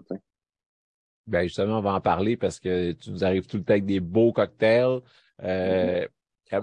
ben 1.25 1.43
justement, 1.43 1.77
on 1.77 1.81
va 1.81 1.93
en 1.93 2.01
parler 2.01 2.37
parce 2.37 2.59
que 2.59 2.91
tu 2.91 3.11
nous 3.11 3.23
arrives 3.23 3.45
tout 3.45 3.57
le 3.57 3.63
temps 3.63 3.73
avec 3.73 3.85
des 3.85 3.99
beaux 3.99 4.33
cocktails. 4.33 5.01
Euh, 5.43 6.05
mm 6.05 6.07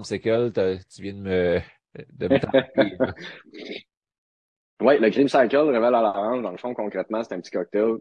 tu 0.02 1.02
viens 1.02 1.12
de 1.12 1.20
me, 1.20 1.60
de 2.12 2.26
me 2.28 2.40
Oui, 4.80 4.98
le 4.98 5.10
Cream 5.10 5.28
Cycle 5.28 5.56
révèle 5.56 5.94
à 5.94 6.02
l'orange. 6.02 6.42
Dans 6.42 6.50
le 6.50 6.56
fond, 6.56 6.74
concrètement, 6.74 7.22
c'est 7.22 7.34
un 7.34 7.40
petit 7.40 7.52
cocktail 7.52 7.98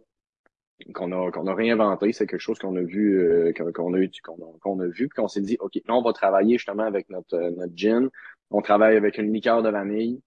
qu'on 0.93 1.11
a 1.11 1.31
qu'on 1.31 1.47
a 1.47 1.53
réinventé, 1.53 2.11
c'est 2.11 2.27
quelque 2.27 2.39
chose 2.39 2.59
qu'on 2.59 2.75
a 2.75 2.81
vu 2.81 3.19
euh, 3.19 3.53
qu'on 3.53 3.93
a 3.93 3.97
eu 3.97 4.11
qu'on 4.23 4.79
a, 4.79 4.85
vu 4.87 5.07
puis 5.07 5.15
qu'on 5.15 5.27
s'est 5.27 5.41
dit 5.41 5.57
OK, 5.59 5.75
là 5.75 5.95
on 5.95 6.01
va 6.01 6.13
travailler 6.13 6.57
justement 6.57 6.83
avec 6.83 7.09
notre 7.09 7.35
euh, 7.35 7.51
notre 7.51 7.75
gin, 7.75 8.09
on 8.51 8.61
travaille 8.61 8.97
avec 8.97 9.17
une 9.17 9.31
liqueur 9.33 9.63
de 9.63 9.69
vanille, 9.69 10.21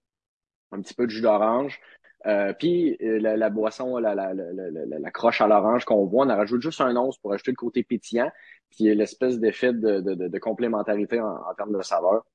un 0.71 0.81
petit 0.81 0.93
peu 0.93 1.05
de 1.05 1.11
jus 1.11 1.21
d'orange. 1.21 1.79
Euh, 2.25 2.51
puis 2.53 2.97
la, 2.99 3.37
la, 3.37 3.49
boisson, 3.49 3.97
la, 3.97 4.13
la, 4.13 4.33
la, 4.33 5.11
croche 5.11 5.39
à 5.39 5.47
l'orange 5.47 5.85
qu'on 5.85 6.05
voit, 6.05 6.25
on 6.25 6.29
a 6.29 6.35
rajouté 6.35 6.63
juste 6.63 6.81
un 6.81 6.93
once 6.97 7.17
pour 7.17 7.31
ajouter 7.31 7.51
le 7.51 7.55
côté 7.55 7.83
pétillant, 7.83 8.29
puis 8.69 8.93
l'espèce 8.93 9.39
d'effet 9.39 9.71
de, 9.71 10.01
de, 10.01 10.27
de, 10.27 10.37
complémentarité 10.37 11.21
en, 11.21 11.53
termes 11.55 11.77
de 11.77 11.81
saveur. 11.81 12.25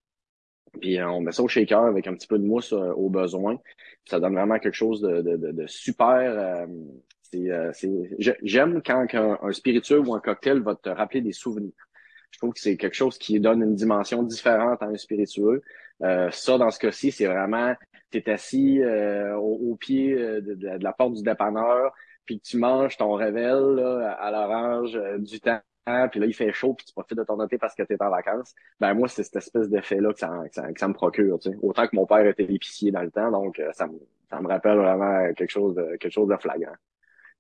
Puis 0.80 1.02
on 1.02 1.21
met 1.21 1.33
ça 1.33 1.42
au 1.42 1.49
shaker 1.49 1.85
avec 1.85 2.06
un 2.06 2.14
petit 2.14 2.26
peu 2.26 2.38
de 2.38 2.47
mousse 2.47 2.73
au 2.73 3.11
besoin. 3.11 3.59
ça 4.06 4.21
donne 4.21 4.35
vraiment 4.35 4.59
quelque 4.59 4.75
chose 4.75 5.02
de, 5.02 5.21
de 5.21 5.66
super 5.66 6.16
euh, 6.16 6.66
j'aime 8.42 8.82
quand 8.82 9.06
un, 9.14 9.52
spiritueux 9.52 10.00
ou 10.00 10.14
un 10.14 10.20
cocktail 10.20 10.60
va 10.60 10.74
te 10.74 10.88
rappeler 10.88 11.20
des 11.20 11.32
souvenirs. 11.32 11.72
Je 12.30 12.38
trouve 12.38 12.52
que 12.52 12.60
c'est 12.60 12.76
quelque 12.76 12.94
chose 12.96 13.16
qui 13.18 13.38
donne 13.38 13.62
une 13.62 13.74
dimension 13.74 14.22
différente 14.22 14.82
à 14.82 14.86
un 14.86 14.96
spiritueux. 14.96 15.62
Euh, 16.02 16.30
ça, 16.32 16.58
dans 16.58 16.70
ce 16.70 16.80
cas-ci, 16.80 17.12
c'est 17.12 17.26
vraiment, 17.26 17.74
tu 18.10 18.18
es 18.18 18.30
assis 18.30 18.82
euh, 18.82 19.36
au, 19.36 19.76
pied 19.76 20.14
de, 20.16 20.54
de, 20.54 20.82
la 20.82 20.92
porte 20.92 21.14
du 21.14 21.22
dépanneur, 21.22 21.92
puis 22.26 22.40
tu 22.40 22.56
manges 22.56 22.96
ton 22.96 23.12
rével 23.12 23.78
à 24.18 24.30
l'orange 24.32 24.98
du 25.18 25.40
temps 25.40 25.60
puis 26.10 26.20
là, 26.20 26.26
il 26.26 26.34
fait 26.34 26.52
chaud, 26.52 26.74
puis 26.74 26.86
tu 26.86 26.92
profites 26.92 27.18
de 27.18 27.24
ton 27.24 27.42
été 27.44 27.58
parce 27.58 27.74
que 27.74 27.82
tu 27.82 27.92
es 27.92 28.02
en 28.02 28.10
vacances. 28.10 28.54
Ben 28.80 28.94
moi, 28.94 29.08
c'est 29.08 29.22
cette 29.22 29.36
espèce 29.36 29.68
d'effet-là 29.68 30.12
que 30.12 30.18
ça, 30.18 30.42
que 30.48 30.78
ça, 30.78 30.88
me 30.88 30.94
procure. 30.94 31.38
Tu 31.38 31.50
sais. 31.50 31.56
Autant 31.62 31.86
que 31.86 31.94
mon 31.94 32.06
père 32.06 32.26
était 32.26 32.44
épicier 32.44 32.90
dans 32.90 33.02
le 33.02 33.10
temps, 33.10 33.30
donc 33.30 33.58
euh, 33.58 33.70
ça, 33.72 33.86
me, 33.86 33.98
ça 34.30 34.40
me 34.40 34.48
rappelle 34.48 34.78
vraiment 34.78 35.32
quelque 35.34 35.50
chose 35.50 35.74
de 35.74 35.96
quelque 35.96 36.12
chose 36.12 36.28
de 36.28 36.36
flagrant. 36.36 36.74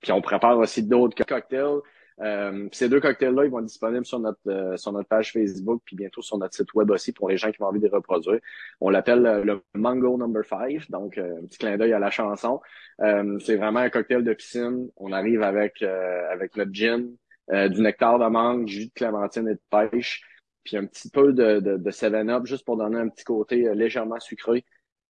Puis 0.04 0.12
on 0.12 0.20
prépare 0.20 0.56
aussi 0.58 0.84
d'autres 0.84 1.24
cocktails. 1.24 1.80
Euh, 2.20 2.68
ces 2.70 2.88
deux 2.88 3.00
cocktails-là, 3.00 3.44
ils 3.44 3.50
vont 3.50 3.58
être 3.58 3.64
disponibles 3.64 4.06
sur 4.06 4.20
notre 4.20 4.38
euh, 4.46 4.76
sur 4.76 4.92
notre 4.92 5.08
page 5.08 5.32
Facebook, 5.32 5.82
puis 5.84 5.96
bientôt 5.96 6.22
sur 6.22 6.38
notre 6.38 6.54
site 6.54 6.72
web 6.74 6.88
aussi 6.90 7.12
pour 7.12 7.28
les 7.28 7.36
gens 7.36 7.50
qui 7.50 7.60
ont 7.60 7.66
envie 7.66 7.80
de 7.80 7.86
les 7.86 7.90
reproduire. 7.90 8.38
On 8.80 8.90
l'appelle 8.90 9.42
le 9.44 9.62
Mango 9.74 10.16
Number 10.16 10.44
5, 10.44 10.88
donc 10.90 11.18
un 11.18 11.44
petit 11.48 11.58
clin 11.58 11.76
d'œil 11.76 11.92
à 11.92 11.98
la 11.98 12.10
chanson. 12.10 12.60
c'est 13.00 13.56
vraiment 13.56 13.80
un 13.80 13.90
cocktail 13.90 14.22
de 14.22 14.32
piscine. 14.32 14.88
On 14.96 15.10
arrive 15.10 15.42
avec 15.42 15.82
avec 15.82 16.56
notre 16.56 16.72
gin, 16.72 17.08
euh, 17.50 17.68
du 17.68 17.82
nectar 17.82 18.18
de 18.18 18.26
mangue, 18.26 18.66
jus 18.68 18.86
de 18.86 18.92
clémentine 18.94 19.48
et 19.48 19.54
de 19.54 19.60
pêche, 19.70 20.22
puis 20.64 20.78
un 20.78 20.86
petit 20.86 21.10
peu 21.10 21.34
de, 21.34 21.60
de, 21.60 21.76
de 21.76 21.90
7-Up 21.90 22.46
juste 22.46 22.64
pour 22.64 22.78
donner 22.78 22.96
un 22.98 23.08
petit 23.08 23.24
côté 23.24 23.66
euh, 23.68 23.74
légèrement 23.74 24.18
sucré, 24.18 24.64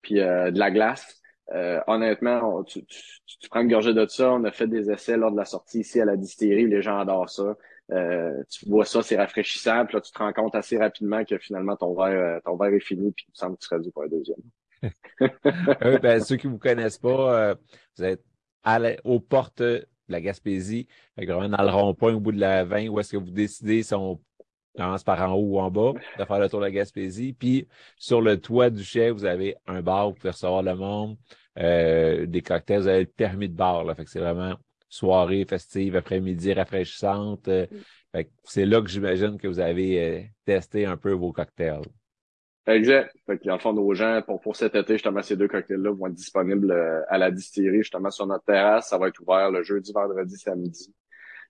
puis 0.02 0.20
euh, 0.20 0.52
de 0.52 0.60
la 0.60 0.70
glace. 0.70 1.22
Honnêtement, 1.88 2.64
tu, 2.64 2.86
tu, 2.86 3.50
prends 3.50 3.62
une 3.62 3.70
gorgée 3.70 3.94
de 3.94 4.06
ça. 4.08 4.34
On 4.34 4.44
a 4.44 4.52
fait 4.52 4.68
des 4.68 4.92
essais 4.92 5.18
lors 5.18 5.32
de 5.32 5.38
la 5.38 5.46
sortie 5.46 5.80
ici 5.82 6.00
à 6.02 6.06
la 6.06 6.18
distillerie. 6.18 6.68
Les 6.68 6.82
gens 6.82 7.00
adorent 7.00 7.30
ça. 7.30 7.56
tu 8.50 8.70
vois 8.70 8.86
ça, 8.86 9.02
c'est 9.02 9.18
rafraîchissant. 9.18 9.86
Puis 9.86 9.96
là, 9.96 10.02
tu 10.02 10.12
te 10.12 10.18
rends 10.20 10.34
compte 10.34 10.56
assez 10.56 10.78
rapidement 10.78 11.24
que 11.24 11.38
finalement, 11.38 11.76
ton 11.76 11.96
verre, 11.96 12.42
ton 12.44 12.58
verre 12.58 12.74
est 12.74 12.80
fini. 12.80 13.12
Puis 13.12 13.26
tu 13.26 13.32
sens 13.34 13.54
que 13.54 13.60
tu 13.60 13.68
serais 13.68 13.80
dû 13.80 13.92
pour 13.92 14.04
un 14.04 14.08
deuxième. 14.08 14.42
ben, 16.02 16.20
ceux 16.22 16.36
qui 16.36 16.48
vous 16.48 16.60
connaissent 16.60 17.00
pas, 17.00 17.56
vous 17.98 18.04
êtes 18.04 18.24
à 18.64 18.80
aux 19.06 19.20
portes 19.20 19.64
la 20.10 20.22
Gaspésie, 20.22 20.88
vraiment 21.16 21.50
dans 21.50 21.64
le 21.64 21.70
rond-point 21.70 22.14
au 22.14 22.20
bout 22.20 22.32
de 22.32 22.40
la 22.40 22.64
20, 22.64 22.88
où 22.88 23.00
est-ce 23.00 23.12
que 23.12 23.18
vous 23.18 23.32
décidez 23.32 23.84
si 23.84 23.94
on 23.94 24.20
commence 24.78 25.04
par 25.04 25.22
en 25.22 25.34
haut 25.34 25.56
ou 25.56 25.60
en 25.60 25.70
bas, 25.70 25.94
de 26.18 26.26
faire 26.26 26.40
le 26.40 26.50
tour 26.50 26.60
de 26.60 26.66
la 26.66 26.72
Gaspésie. 26.72 27.34
Puis 27.34 27.68
sur 27.98 28.22
le 28.22 28.40
toit 28.40 28.70
du 28.70 28.84
chef, 28.84 29.14
vous 29.14 29.26
avez 29.26 29.56
un 29.68 29.82
bar 29.82 30.10
vous 30.10 30.16
pouvez 30.16 30.30
recevoir 30.30 30.64
le 30.64 30.76
monde, 30.76 31.18
euh, 31.58 32.26
des 32.26 32.42
cocktails, 32.42 32.82
vous 32.82 32.88
avez 32.88 33.02
le 33.02 33.06
permis 33.06 33.50
de 33.50 33.56
bar. 33.56 33.84
Là, 33.84 33.96
fait 33.96 34.06
que 34.06 34.10
c'est 34.10 34.20
vraiment 34.20 34.56
soirée 34.90 35.46
festive, 35.46 35.96
après-midi 35.96 36.54
rafraîchissante. 36.54 37.48
Euh, 37.48 37.66
c'est 38.44 38.66
là 38.66 38.82
que 38.82 38.90
j'imagine 38.90 39.38
que 39.38 39.48
vous 39.48 39.60
avez 39.60 40.04
euh, 40.04 40.22
testé 40.46 40.86
un 40.86 40.98
peu 40.98 41.12
vos 41.12 41.32
cocktails. 41.32 41.82
Exact. 42.66 43.16
Fait 43.26 43.38
que, 43.38 43.50
en 43.50 43.60
fond, 43.60 43.74
nos 43.74 43.94
gens, 43.94 44.22
pour, 44.26 44.42
pour 44.42 44.56
cet 44.56 44.76
été, 44.76 44.94
justement, 44.94 45.22
ces 45.22 45.38
deux 45.38 45.48
cocktails-là 45.48 45.92
vont 45.92 46.08
être 46.08 46.14
disponibles 46.14 46.72
euh, 46.72 47.02
à 47.08 47.18
la 47.18 47.32
distillerie, 47.32 47.78
justement, 47.78 48.12
sur 48.12 48.28
notre 48.28 48.44
terrasse. 48.44 48.90
Ça 48.90 48.98
va 48.98 49.08
être 49.08 49.20
ouvert 49.22 49.52
le 49.52 49.64
jeudi, 49.64 49.94
vendredi, 49.94 50.38
samedi, 50.38 50.94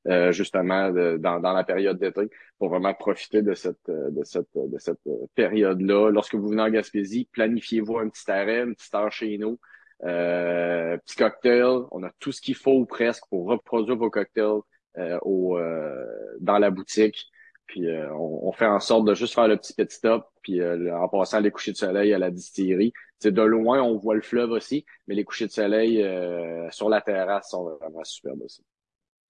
euh, 0.08 0.32
justement, 0.32 0.92
dans, 0.92 1.40
dans 1.40 1.54
la 1.54 1.64
période 1.64 2.00
d'été, 2.00 2.30
pour 2.58 2.70
vraiment 2.70 2.94
profiter 2.94 3.42
de 3.42 3.54
cette, 3.54 3.90
euh, 3.90 4.10
de 4.12 4.24
cette, 4.24 4.48
de 4.56 4.78
cette 4.78 5.00
période-là. 5.36 6.10
Lorsque 6.12 6.36
vous 6.36 6.50
venez 6.50 6.62
en 6.62 6.70
Gaspésie, 6.70 7.28
planifiez-vous 7.32 7.98
un 7.98 8.10
petit 8.10 8.30
arrêt, 8.32 8.64
une 8.64 8.76
petite 8.76 8.96
heure 8.96 9.12
chez 9.12 9.38
nous. 9.38 9.60
Euh, 10.04 10.98
petit 10.98 11.16
cocktail, 11.16 11.86
on 11.92 12.04
a 12.04 12.12
tout 12.20 12.32
ce 12.32 12.42
qu'il 12.42 12.56
faut 12.56 12.86
presque 12.86 13.24
pour 13.30 13.48
reproduire 13.48 13.98
vos 13.98 14.10
cocktails 14.10 14.62
au, 15.22 15.60
dans 16.40 16.58
la 16.58 16.72
boutique. 16.72 17.28
Puis 17.68 17.88
euh, 17.88 18.10
on, 18.14 18.52
fait 18.54 18.66
en 18.66 18.80
sorte 18.80 19.06
de 19.06 19.14
juste 19.14 19.36
faire 19.36 19.48
le 19.48 19.58
petit 19.58 19.74
petit 19.74 19.98
stop, 19.98 20.26
puis 20.42 20.62
euh, 20.62 20.98
en 20.98 21.10
passant 21.10 21.42
les 21.42 21.52
couchers 21.52 21.74
de 21.74 21.78
soleil 21.78 22.14
à 22.14 22.18
la 22.18 22.32
distillerie. 22.32 22.94
C'est 23.20 23.34
de 23.34 23.42
loin, 23.42 23.82
on 23.82 23.98
voit 23.98 24.16
le 24.16 24.22
fleuve 24.22 24.52
aussi, 24.52 24.86
mais 25.08 25.16
les 25.16 25.26
couchers 25.26 25.48
de 25.48 25.52
soleil 25.52 26.02
euh, 26.02 26.70
sur 26.72 26.88
la 26.88 27.02
terrasse 27.02 27.50
sont 27.50 27.78
vraiment 27.82 28.04
superbes 28.06 28.42
aussi. 28.44 28.64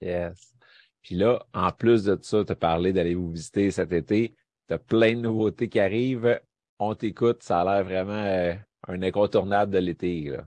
Yes. 0.02 0.54
Puis 1.02 1.16
là, 1.16 1.46
en 1.54 1.72
plus 1.72 2.04
de 2.04 2.18
ça, 2.22 2.44
tu 2.44 2.52
as 2.52 2.56
parlé 2.56 2.94
d'aller 2.94 3.16
vous 3.16 3.32
visiter 3.32 3.72
cet 3.72 3.94
été. 3.94 4.36
Tu 4.68 4.74
as 4.74 4.80
plein 4.80 5.16
de 5.16 5.22
nouveautés 5.22 5.70
qui 5.70 5.80
arrivent. 5.80 6.40
On 6.80 6.94
t'écoute, 6.96 7.44
ça 7.44 7.62
a 7.62 7.64
l'air 7.64 7.84
vraiment 7.84 8.58
un 8.88 9.02
incontournable 9.02 9.72
de 9.72 9.80
l'été. 9.80 10.38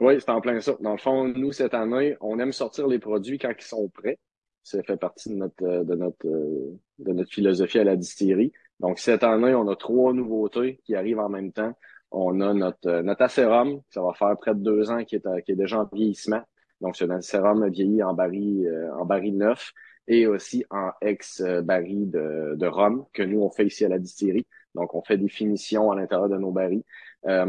Oui, 0.00 0.14
c'est 0.18 0.30
en 0.30 0.40
plein 0.40 0.58
ça. 0.60 0.76
Dans 0.80 0.92
le 0.92 0.98
fond, 0.98 1.28
nous, 1.28 1.52
cette 1.52 1.74
année, 1.74 2.16
on 2.20 2.38
aime 2.38 2.52
sortir 2.52 2.86
les 2.86 2.98
produits 2.98 3.38
quand 3.38 3.52
ils 3.56 3.64
sont 3.64 3.88
prêts. 3.90 4.18
Ça 4.62 4.82
fait 4.82 4.96
partie 4.96 5.28
de 5.28 5.34
notre, 5.34 5.64
euh, 5.64 5.84
de 5.84 5.94
notre, 5.94 6.26
euh, 6.26 6.78
de 6.98 7.12
notre 7.12 7.30
philosophie 7.30 7.78
à 7.78 7.84
la 7.84 7.96
distillerie. 7.96 8.52
Donc, 8.78 8.98
cette 8.98 9.24
année, 9.24 9.54
on 9.54 9.68
a 9.68 9.76
trois 9.76 10.12
nouveautés 10.14 10.80
qui 10.84 10.94
arrivent 10.94 11.18
en 11.18 11.28
même 11.28 11.52
temps. 11.52 11.72
On 12.10 12.40
a 12.40 12.54
notre, 12.54 12.88
euh, 12.88 13.02
notre 13.02 13.22
acérum, 13.22 13.82
ça 13.90 14.02
va 14.02 14.12
faire 14.14 14.36
près 14.38 14.54
de 14.54 14.60
deux 14.60 14.90
ans, 14.90 14.98
est, 14.98 15.06
qui 15.06 15.16
est 15.16 15.56
déjà 15.56 15.80
en 15.80 15.88
vieillissement. 15.92 16.42
Donc, 16.80 16.96
c'est 16.96 17.04
un 17.04 17.10
acérum 17.10 17.68
vieilli 17.68 18.02
en 18.02 18.14
baril, 18.14 18.68
en 18.98 19.04
baril 19.04 19.36
neuf 19.36 19.72
et 20.08 20.26
aussi 20.26 20.64
en 20.70 20.90
ex-baril 21.02 22.10
de, 22.10 22.54
de 22.56 22.66
rhum 22.66 23.04
que 23.12 23.22
nous, 23.22 23.42
on 23.42 23.50
fait 23.50 23.66
ici 23.66 23.84
à 23.84 23.88
la 23.88 23.98
distillerie. 23.98 24.46
Donc, 24.74 24.94
on 24.94 25.02
fait 25.02 25.18
des 25.18 25.28
finitions 25.28 25.90
à 25.90 25.96
l'intérieur 25.96 26.28
de 26.28 26.36
nos 26.36 26.52
barils. 26.52 26.84
Euh, 27.26 27.44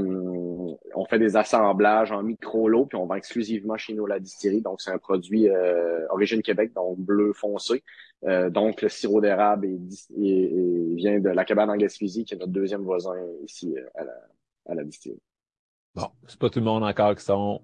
on 0.95 1.05
fait 1.05 1.19
des 1.19 1.38
assemblages 1.38 2.11
en 2.11 2.23
micro-lots, 2.23 2.88
puis 2.88 2.97
on 2.97 3.05
vend 3.05 3.15
exclusivement 3.15 3.77
chez 3.77 3.93
nous 3.93 4.05
la 4.05 4.19
distillerie. 4.19 4.61
Donc, 4.61 4.81
c'est 4.81 4.91
un 4.91 4.97
produit 4.97 5.47
euh, 5.47 6.05
origine 6.09 6.41
Québec, 6.41 6.73
donc 6.73 7.00
bleu 7.00 7.31
foncé. 7.33 7.83
Euh, 8.25 8.50
donc, 8.50 8.81
le 8.81 8.89
sirop 8.89 9.21
d'érable 9.21 9.67
vient 10.17 11.19
de 11.19 11.29
la 11.29 11.45
cabane 11.45 11.69
en 11.69 11.77
Gaspésie, 11.77 12.25
qui 12.25 12.33
est 12.33 12.38
notre 12.38 12.51
deuxième 12.51 12.81
voisin 12.81 13.15
ici 13.43 13.75
à 13.95 14.03
la, 14.03 14.13
à 14.67 14.75
la 14.75 14.83
distillerie. 14.83 15.21
Bon, 15.95 16.07
c'est 16.27 16.39
pas 16.39 16.50
tout 16.50 16.59
le 16.59 16.65
monde 16.65 16.83
encore 16.83 17.15
qui 17.15 17.23
sont 17.23 17.61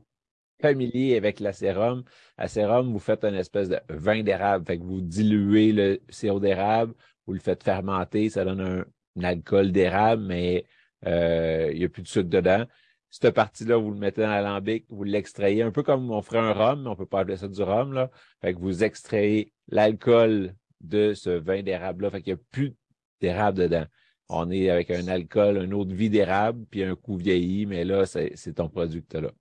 familiers 0.62 1.16
avec 1.18 1.40
l'acérum. 1.40 2.04
L'acérum, 2.38 2.92
vous 2.92 3.00
faites 3.00 3.24
une 3.24 3.36
espèce 3.36 3.70
de 3.70 3.80
vin 3.90 4.24
d'érable. 4.24 4.66
Fait 4.66 4.78
que 4.78 4.84
vous 4.84 5.02
diluez 5.02 5.72
le 5.72 6.00
sirop 6.10 6.40
d'érable, 6.40 6.94
vous 7.26 7.34
le 7.34 7.40
faites 7.40 7.64
fermenter, 7.64 8.30
ça 8.30 8.46
donne 8.46 8.62
un, 8.62 8.86
alcool 9.24 9.72
d'érable, 9.72 10.24
mais 10.24 10.66
euh, 11.08 11.70
il 11.72 11.80
n'y 11.80 11.86
a 11.86 11.90
plus 11.90 12.04
de 12.04 12.08
sucre 12.08 12.30
dedans. 12.30 12.66
Cette 13.10 13.34
partie-là, 13.34 13.78
vous 13.78 13.92
le 13.92 13.98
mettez 13.98 14.22
dans 14.22 14.28
l'alambic, 14.28 14.86
vous 14.90 15.04
l'extrayez, 15.04 15.64
un 15.64 15.72
peu 15.72 15.82
comme 15.82 16.12
on 16.12 16.22
ferait 16.22 16.40
un 16.40 16.54
rhum, 16.54 16.84
mais 16.84 16.90
on 16.90 16.96
peut 16.96 17.06
pas 17.06 17.22
appeler 17.22 17.38
ça 17.38 17.48
du 17.48 17.64
rhum, 17.64 17.94
là. 17.94 18.12
Fait 18.42 18.54
que 18.54 18.60
vous 18.60 18.84
extrayez 18.84 19.54
l'alcool 19.70 20.54
de 20.82 21.14
ce 21.14 21.30
vin 21.32 21.64
d'érable-là. 21.64 22.12
Fait 22.12 22.22
qu'il 22.22 22.34
n'y 22.34 22.40
a 22.40 22.44
plus 22.52 22.76
d'érable 23.22 23.58
dedans. 23.58 23.86
On 24.30 24.52
est 24.52 24.70
avec 24.70 24.92
un 24.92 25.08
alcool, 25.08 25.58
un 25.58 25.72
autre 25.72 25.94
vie 25.94 26.10
d'érable, 26.10 26.66
puis 26.70 26.84
un 26.84 26.96
coup 26.96 27.18
vieilli, 27.18 27.66
mais 27.66 27.86
là, 27.86 28.06
c'est 28.06 28.54
ton 28.56 28.70
produit 28.70 29.04
que 29.04 29.18
as 29.18 29.22
là. 29.22 29.32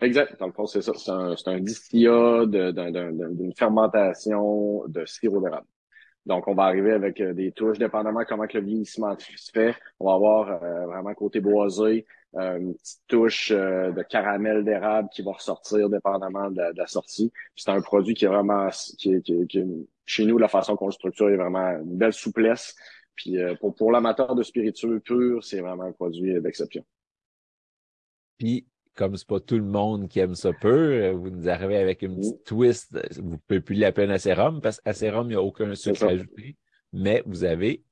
Exact. 0.00 0.38
Dans 0.38 0.46
le 0.46 0.52
fond, 0.52 0.66
c'est 0.66 0.82
ça. 0.82 0.92
C'est 0.94 1.10
un, 1.10 1.34
un 1.46 1.60
distillat 1.60 2.46
d'une 2.46 3.52
fermentation 3.56 4.84
de 4.88 5.04
sirop 5.06 5.40
d'érable. 5.40 5.66
Donc, 6.26 6.48
on 6.48 6.54
va 6.54 6.64
arriver 6.64 6.92
avec 6.92 7.20
euh, 7.20 7.34
des 7.34 7.52
touches, 7.52 7.78
dépendamment 7.78 8.24
comment 8.26 8.46
que 8.46 8.56
le 8.56 8.64
vieillissement 8.64 9.14
se 9.18 9.50
fait. 9.52 9.74
On 10.00 10.06
va 10.06 10.14
avoir 10.14 10.62
euh, 10.62 10.86
vraiment 10.86 11.12
côté 11.14 11.40
boisé, 11.40 12.06
euh, 12.36 12.58
une 12.58 12.74
petite 12.74 13.02
touche 13.06 13.52
de 13.52 14.02
caramel 14.02 14.64
d'érable 14.64 15.08
qui 15.12 15.22
va 15.22 15.32
ressortir 15.32 15.90
dépendamment 15.90 16.50
de, 16.50 16.62
la 16.74 16.86
sortie. 16.86 17.30
C'est 17.56 17.70
un 17.70 17.80
produit 17.82 18.14
qui 18.14 18.24
est 18.24 18.28
vraiment, 18.28 18.68
qui, 18.98 19.20
qui, 19.22 19.88
chez 20.06 20.24
nous, 20.24 20.38
la 20.38 20.48
façon 20.48 20.76
qu'on 20.76 20.86
le 20.86 20.92
structure 20.92 21.28
est 21.28 21.36
vraiment 21.36 21.78
une 21.78 21.96
belle 21.96 22.12
souplesse. 22.12 22.74
Puis 23.14 23.36
pour, 23.60 23.74
pour 23.74 23.92
l'amateur 23.92 24.34
de 24.34 24.42
spiritueux 24.42 24.98
pur, 25.00 25.44
c'est 25.44 25.60
vraiment 25.60 25.84
un 25.84 25.92
produit 25.92 26.40
d'exception. 26.40 26.84
Puis 28.38 28.66
comme 28.94 29.16
c'est 29.16 29.26
pas 29.28 29.40
tout 29.40 29.56
le 29.56 29.64
monde 29.64 30.08
qui 30.08 30.20
aime 30.20 30.34
ça 30.34 30.52
peu, 30.52 31.10
vous 31.10 31.30
nous 31.30 31.48
arrivez 31.48 31.76
avec 31.76 32.02
une 32.02 32.16
petite 32.16 32.44
twist. 32.44 32.96
Vous 33.20 33.38
pouvez 33.38 33.60
plus 33.60 33.74
l'appeler 33.74 34.06
un 34.06 34.10
acérum 34.10 34.60
parce 34.60 34.80
qu'acérum, 34.80 35.26
il 35.26 35.30
n'y 35.30 35.34
a 35.36 35.42
aucun 35.42 35.74
sucre 35.74 36.04
ajouté. 36.04 36.56
Mais 36.92 37.22
vous 37.26 37.44
avez. 37.44 37.82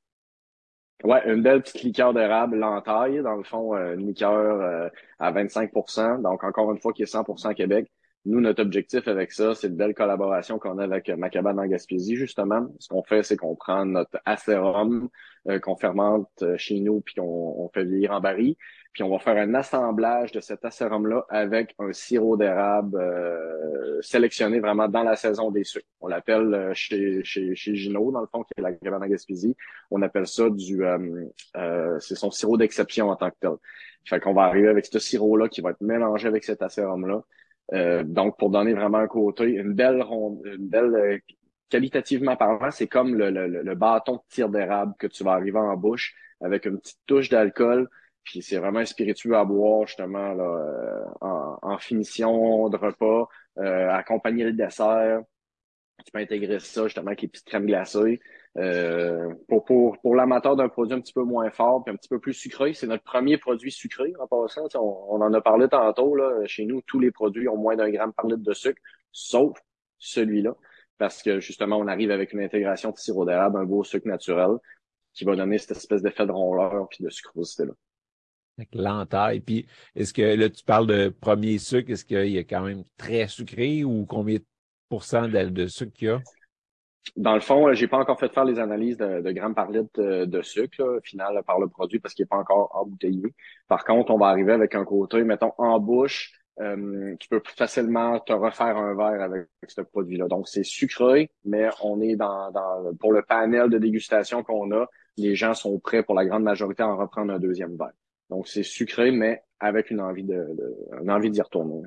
Ouais, 1.02 1.20
une 1.26 1.42
belle 1.42 1.62
petite 1.62 1.82
liqueur 1.82 2.14
d'érable 2.14 2.56
l'entaille, 2.56 3.20
dans 3.22 3.34
le 3.34 3.42
fond, 3.42 3.74
euh, 3.74 3.94
une 3.94 4.06
liqueur 4.06 4.32
euh, 4.32 4.88
à 5.18 5.32
25% 5.32 6.22
Donc, 6.22 6.44
encore 6.44 6.70
une 6.70 6.78
fois, 6.78 6.92
qui 6.92 7.02
est 7.02 7.12
100% 7.12 7.54
Québec. 7.54 7.90
Nous, 8.24 8.40
notre 8.40 8.62
objectif 8.62 9.08
avec 9.08 9.32
ça, 9.32 9.56
c'est 9.56 9.66
une 9.66 9.74
belle 9.74 9.94
collaboration 9.94 10.60
qu'on 10.60 10.78
a 10.78 10.84
avec 10.84 11.08
Macabane 11.08 11.58
en 11.58 11.66
Gaspésie, 11.66 12.14
justement. 12.14 12.68
Ce 12.78 12.86
qu'on 12.86 13.02
fait, 13.02 13.24
c'est 13.24 13.36
qu'on 13.36 13.56
prend 13.56 13.84
notre 13.84 14.20
acérum 14.24 15.08
euh, 15.48 15.58
qu'on 15.58 15.74
fermente 15.74 16.44
chez 16.56 16.78
nous, 16.78 17.00
puis 17.00 17.16
qu'on 17.16 17.68
fait 17.74 17.84
vieillir 17.84 18.12
en 18.12 18.20
baril 18.20 18.54
puis 18.92 19.02
on 19.02 19.10
va 19.10 19.18
faire 19.18 19.36
un 19.36 19.54
assemblage 19.54 20.32
de 20.32 20.40
cet 20.40 20.64
acérum-là 20.64 21.24
avec 21.30 21.74
un 21.78 21.92
sirop 21.92 22.36
d'érable 22.36 22.98
euh, 23.00 24.02
sélectionné 24.02 24.60
vraiment 24.60 24.88
dans 24.88 25.02
la 25.02 25.16
saison 25.16 25.50
des 25.50 25.64
sucres. 25.64 25.86
On 26.00 26.08
l'appelle 26.08 26.52
euh, 26.52 26.74
chez, 26.74 27.24
chez, 27.24 27.54
chez 27.54 27.74
Gino, 27.74 28.12
dans 28.12 28.20
le 28.20 28.26
fond, 28.26 28.42
qui 28.42 28.52
est 28.58 28.60
la 28.60 28.72
Gravana 28.72 29.08
Gaspésie. 29.08 29.56
On 29.90 30.02
appelle 30.02 30.26
ça 30.26 30.50
du 30.50 30.84
euh, 30.84 31.24
euh, 31.56 31.98
c'est 32.00 32.16
son 32.16 32.30
sirop 32.30 32.58
d'exception 32.58 33.08
en 33.08 33.16
tant 33.16 33.30
que 33.30 33.36
tel. 33.40 33.52
Fait 34.04 34.20
qu'on 34.20 34.34
va 34.34 34.42
arriver 34.42 34.68
avec 34.68 34.84
ce 34.86 34.98
sirop-là 34.98 35.48
qui 35.48 35.60
va 35.60 35.70
être 35.70 35.80
mélangé 35.80 36.28
avec 36.28 36.44
cet 36.44 36.60
acérum-là. 36.60 37.22
donc, 38.04 38.36
pour 38.36 38.50
donner 38.50 38.74
vraiment 38.74 38.98
un 38.98 39.06
côté, 39.06 39.44
une 39.44 39.72
belle 39.74 40.02
ronde, 40.02 40.40
une 40.44 40.68
belle 40.68 41.22
qualitativement 41.70 42.36
parlant, 42.36 42.70
c'est 42.70 42.88
comme 42.88 43.14
le, 43.14 43.30
le, 43.30 43.46
le, 43.46 43.74
bâton 43.74 44.16
de 44.16 44.20
tir 44.28 44.48
d'érable 44.48 44.92
que 44.98 45.06
tu 45.06 45.24
vas 45.24 45.32
arriver 45.32 45.58
en 45.58 45.74
bouche 45.76 46.14
avec 46.42 46.66
une 46.66 46.78
petite 46.78 46.98
touche 47.06 47.28
d'alcool. 47.30 47.88
Puis 48.24 48.42
c'est 48.42 48.58
vraiment 48.58 48.84
spiritueux 48.84 49.36
à 49.36 49.44
boire 49.44 49.86
justement 49.86 50.32
là, 50.32 50.44
euh, 50.44 51.04
en, 51.20 51.58
en, 51.62 51.78
finition 51.78 52.68
de 52.68 52.76
repas, 52.76 53.28
euh, 53.58 53.90
accompagner 53.90 54.44
le 54.44 54.52
dessert. 54.52 55.20
Tu 56.04 56.10
peux 56.12 56.18
intégrer 56.18 56.58
ça 56.58 56.84
justement 56.84 57.08
avec 57.08 57.22
les 57.22 57.28
petites 57.28 57.46
crèmes 57.46 57.66
glacées. 57.66 58.20
Euh, 58.58 59.32
pour 59.48 59.64
pour, 59.64 59.98
pour 60.00 60.14
l'amateur 60.14 60.56
d'un 60.56 60.68
produit 60.68 60.94
un 60.94 61.00
petit 61.00 61.12
peu 61.12 61.22
moins 61.22 61.50
fort 61.50 61.82
puis 61.84 61.92
un 61.92 61.96
petit 61.96 62.08
peu 62.08 62.18
plus 62.18 62.34
sucré, 62.34 62.74
c'est 62.74 62.86
notre 62.86 63.04
premier 63.04 63.38
produit 63.38 63.70
sucré 63.70 64.12
en 64.18 64.26
passant. 64.26 64.66
On, 64.74 65.06
on, 65.08 65.20
en 65.20 65.32
a 65.32 65.40
parlé 65.40 65.68
tantôt. 65.68 66.14
Là, 66.14 66.44
chez 66.46 66.64
nous, 66.66 66.82
tous 66.82 67.00
les 67.00 67.10
produits 67.10 67.48
ont 67.48 67.56
moins 67.56 67.76
d'un 67.76 67.90
gramme 67.90 68.12
par 68.12 68.26
litre 68.26 68.42
de 68.42 68.52
sucre, 68.52 68.80
sauf 69.10 69.58
celui-là 69.98 70.54
parce 71.02 71.20
que 71.20 71.40
justement, 71.40 71.78
on 71.78 71.88
arrive 71.88 72.12
avec 72.12 72.32
une 72.32 72.40
intégration 72.40 72.92
de 72.92 72.96
sirop 72.96 73.24
d'érable, 73.24 73.58
un 73.58 73.64
beau 73.64 73.82
sucre 73.82 74.06
naturel, 74.06 74.58
qui 75.12 75.24
va 75.24 75.34
donner 75.34 75.58
cette 75.58 75.76
espèce 75.76 76.00
d'effet 76.00 76.26
de 76.26 76.30
rondeur 76.30 76.86
puis 76.90 77.02
de 77.02 77.10
sucrosité-là. 77.10 77.72
L'entaille. 78.74 79.40
Puis, 79.40 79.66
est-ce 79.96 80.12
que 80.12 80.22
là, 80.22 80.48
tu 80.48 80.64
parles 80.64 80.86
de 80.86 81.08
premier 81.08 81.58
sucre, 81.58 81.90
est-ce 81.90 82.04
qu'il 82.04 82.28
y 82.28 82.38
a 82.38 82.44
quand 82.44 82.62
même 82.62 82.84
très 82.96 83.26
sucré 83.26 83.82
ou 83.84 84.04
combien 84.06 84.36
de 84.36 84.44
pourcents 84.88 85.28
de, 85.28 85.66
sucre 85.66 85.92
qu'il 85.92 86.08
y 86.08 86.10
a? 86.10 86.20
Dans 87.16 87.34
le 87.34 87.40
fond, 87.40 87.72
j'ai 87.72 87.88
pas 87.88 87.98
encore 87.98 88.20
fait 88.20 88.32
faire 88.32 88.44
les 88.44 88.60
analyses 88.60 88.96
de, 88.96 89.20
de 89.20 89.32
grammes 89.32 89.54
par 89.54 89.70
litre 89.70 89.90
de, 89.96 90.42
sucre, 90.42 90.84
là, 90.84 91.00
final, 91.02 91.42
par 91.44 91.58
le 91.58 91.68
produit, 91.68 91.98
parce 91.98 92.14
qu'il 92.14 92.24
n'est 92.24 92.28
pas 92.28 92.36
encore 92.36 92.70
embouteillé. 92.74 93.34
Par 93.66 93.84
contre, 93.84 94.12
on 94.12 94.18
va 94.18 94.28
arriver 94.28 94.52
avec 94.52 94.74
un 94.74 94.84
côté, 94.84 95.24
mettons, 95.24 95.52
en 95.58 95.80
bouche, 95.80 96.32
euh, 96.60 97.16
tu 97.18 97.28
peux 97.28 97.42
facilement 97.44 98.20
te 98.20 98.32
refaire 98.32 98.76
un 98.76 98.94
verre 98.94 99.22
avec 99.22 99.48
ce 99.66 99.80
produit-là. 99.80 100.28
Donc, 100.28 100.46
c'est 100.46 100.62
sucré, 100.62 101.30
mais 101.44 101.68
on 101.82 102.00
est 102.00 102.14
dans, 102.14 102.50
dans 102.52 102.94
pour 103.00 103.12
le 103.12 103.22
panel 103.22 103.70
de 103.70 103.78
dégustation 103.78 104.42
qu'on 104.42 104.70
a, 104.72 104.86
les 105.16 105.34
gens 105.34 105.54
sont 105.54 105.78
prêts 105.80 106.02
pour 106.02 106.14
la 106.14 106.26
grande 106.26 106.42
majorité 106.42 106.82
à 106.82 106.88
en 106.88 106.96
reprendre 106.96 107.32
un 107.32 107.38
deuxième 107.38 107.76
verre. 107.76 107.92
Donc, 108.32 108.48
c'est 108.48 108.62
sucré, 108.62 109.10
mais 109.10 109.42
avec 109.60 109.90
une 109.90 110.00
envie 110.00 110.24
de, 110.24 110.42
une 111.02 111.10
envie 111.10 111.30
d'y 111.30 111.42
retourner. 111.42 111.86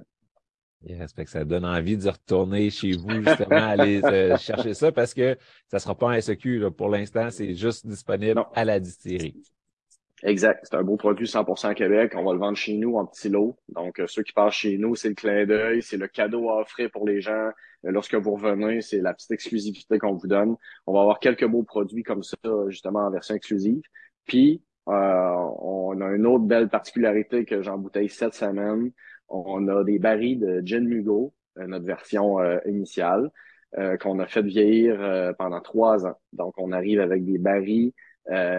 Yes, 0.83 1.11
que 1.11 1.27
ça 1.27 1.43
donne 1.43 1.65
envie 1.65 1.97
d'y 1.97 2.07
retourner 2.07 2.69
chez 2.69 2.91
vous, 2.91 3.23
justement, 3.23 3.49
aller 3.49 3.99
euh, 4.03 4.37
chercher 4.37 4.75
ça 4.75 4.91
parce 4.91 5.15
que 5.15 5.35
ça 5.71 5.79
sera 5.79 5.95
pas 5.95 6.11
un 6.11 6.21
SEQ. 6.21 6.59
Là. 6.59 6.69
Pour 6.69 6.89
l'instant, 6.89 7.31
c'est 7.31 7.55
juste 7.55 7.87
disponible 7.87 8.45
à 8.53 8.63
la 8.63 8.79
distillerie. 8.79 9.41
Exact. 10.21 10.59
C'est 10.61 10.75
un 10.75 10.83
beau 10.83 10.97
produit 10.97 11.25
100% 11.25 11.73
Québec. 11.73 12.13
On 12.15 12.23
va 12.23 12.33
le 12.33 12.39
vendre 12.39 12.57
chez 12.57 12.77
nous 12.77 12.95
en 12.95 13.07
petit 13.07 13.29
lot. 13.29 13.57
Donc, 13.69 13.99
euh, 13.99 14.05
ceux 14.05 14.21
qui 14.21 14.33
passent 14.33 14.53
chez 14.53 14.77
nous, 14.77 14.93
c'est 14.93 15.09
le 15.09 15.15
clin 15.15 15.47
d'œil, 15.47 15.81
c'est 15.81 15.97
le 15.97 16.07
cadeau 16.07 16.51
à 16.51 16.61
offrir 16.61 16.91
pour 16.91 17.07
les 17.07 17.21
gens. 17.21 17.49
Euh, 17.85 17.91
lorsque 17.91 18.13
vous 18.13 18.35
revenez, 18.35 18.81
c'est 18.81 18.99
la 19.01 19.15
petite 19.15 19.31
exclusivité 19.31 19.97
qu'on 19.97 20.13
vous 20.13 20.27
donne. 20.27 20.55
On 20.85 20.93
va 20.93 21.01
avoir 21.01 21.19
quelques 21.19 21.47
beaux 21.47 21.63
produits 21.63 22.03
comme 22.03 22.21
ça, 22.21 22.37
justement, 22.67 22.99
en 22.99 23.09
version 23.09 23.33
exclusive. 23.33 23.81
Puis, 24.25 24.61
on 24.87 26.01
a 26.01 26.11
une 26.11 26.25
autre 26.27 26.45
belle 26.45 26.69
particularité 26.69 27.45
que 27.45 27.61
j'embouteille 27.61 28.09
cette 28.09 28.33
semaine. 28.33 28.91
On 29.29 29.67
a 29.67 29.83
des 29.83 29.99
barils 29.99 30.39
de 30.39 30.61
Gin 30.63 30.87
Mugo, 30.87 31.33
notre 31.55 31.85
version 31.85 32.37
initiale, 32.65 33.31
qu'on 33.99 34.19
a 34.19 34.27
fait 34.27 34.43
vieillir 34.43 35.33
pendant 35.37 35.61
trois 35.61 36.05
ans. 36.05 36.17
Donc, 36.33 36.53
on 36.57 36.71
arrive 36.71 36.99
avec 36.99 37.25
des 37.25 37.37
barils 37.37 37.93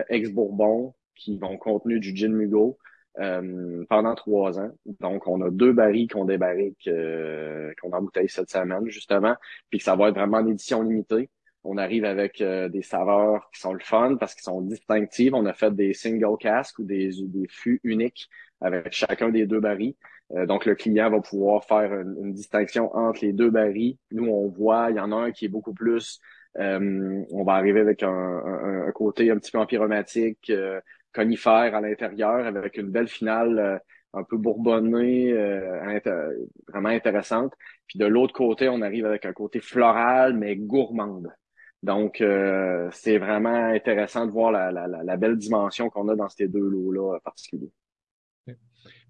ex-Bourbon 0.09 0.95
qui 1.17 1.39
vont 1.39 1.57
contenir 1.57 1.99
du 1.99 2.15
gin 2.15 2.33
Mugo 2.33 2.79
euh, 3.19 3.85
pendant 3.89 4.15
trois 4.15 4.61
ans. 4.61 4.71
Donc, 5.01 5.27
on 5.27 5.41
a 5.41 5.51
deux 5.51 5.73
barils 5.73 6.09
qu'on 6.09 6.27
débarrique, 6.27 6.87
euh, 6.87 7.73
qu'on 7.81 7.93
embouteille 7.93 8.29
cette 8.29 8.51
semaine, 8.51 8.87
justement, 8.89 9.35
puis 9.71 9.79
que 9.79 9.85
ça 9.85 9.97
va 9.97 10.11
être 10.11 10.15
vraiment 10.15 10.39
en 10.39 10.47
édition 10.47 10.83
limitée. 10.83 11.31
On 11.67 11.77
arrive 11.77 12.05
avec 12.05 12.41
euh, 12.41 12.69
des 12.69 12.83
saveurs 12.83 13.51
qui 13.53 13.61
sont 13.61 13.73
le 13.73 13.81
fun 13.81 14.17
parce 14.17 14.35
qu'ils 14.35 14.45
sont 14.45 14.61
distinctives. 14.61 15.35
On 15.35 15.47
a 15.47 15.53
fait 15.53 15.75
des 15.75 15.93
single 15.93 16.37
casques 16.39 16.79
ou 16.79 16.85
des, 16.85 17.11
fûts 17.49 17.81
uniques 17.85 18.29
avec 18.61 18.93
chacun 18.93 19.31
des 19.31 19.47
deux 19.47 19.61
barils. 19.61 19.95
Euh, 20.33 20.47
donc, 20.47 20.65
le 20.65 20.75
client 20.75 21.11
va 21.11 21.21
pouvoir 21.21 21.65
faire 21.65 21.93
une, 21.93 22.33
distinction 22.33 22.95
entre 22.97 23.25
les 23.25 23.33
deux 23.33 23.51
barils. 23.51 23.97
Nous, 24.11 24.27
on 24.27 24.49
voit, 24.49 24.91
il 24.91 24.97
y 24.97 25.01
en 25.01 25.13
a 25.13 25.17
un 25.17 25.33
qui 25.33 25.47
est 25.47 25.49
beaucoup 25.49 25.75
plus 25.75 26.21
on 26.59 27.45
va 27.45 27.53
arriver 27.53 27.81
avec 27.81 28.03
un, 28.03 28.09
un, 28.09 28.91
côté 28.93 29.31
un 29.31 29.37
petit 29.37 29.53
peu 29.53 29.59
empyromatique, 29.59 30.51
conifère 31.17 31.75
à 31.75 31.81
l'intérieur 31.81 32.47
avec 32.47 32.77
une 32.77 32.91
belle 32.91 33.09
finale 33.09 33.59
euh, 33.59 33.79
un 34.13 34.23
peu 34.23 34.37
bourbonnée, 34.37 35.33
euh, 35.33 36.01
vraiment 36.69 36.91
intéressante. 36.91 37.53
Puis 37.87 37.99
de 37.99 38.07
l'autre 38.07 38.35
côté, 38.35 38.69
on 38.69 38.83
arrive 38.83 39.07
avec 39.07 39.25
un 39.27 39.33
côté 39.33 39.61
floral, 39.61 40.35
mais 40.35 40.57
gourmande. 40.57 41.29
Donc, 41.83 42.21
euh, 42.21 42.89
c'est 42.93 43.19
vraiment 43.19 43.67
intéressant 43.67 44.27
de 44.27 44.31
voir 44.31 44.51
la, 44.51 44.73
la, 44.73 44.87
la 44.89 45.17
belle 45.17 45.37
dimension 45.37 45.89
qu'on 45.91 46.09
a 46.09 46.17
dans 46.17 46.29
ces 46.29 46.49
deux 46.49 46.69
lots-là 46.69 47.19
particuliers. 47.21 47.71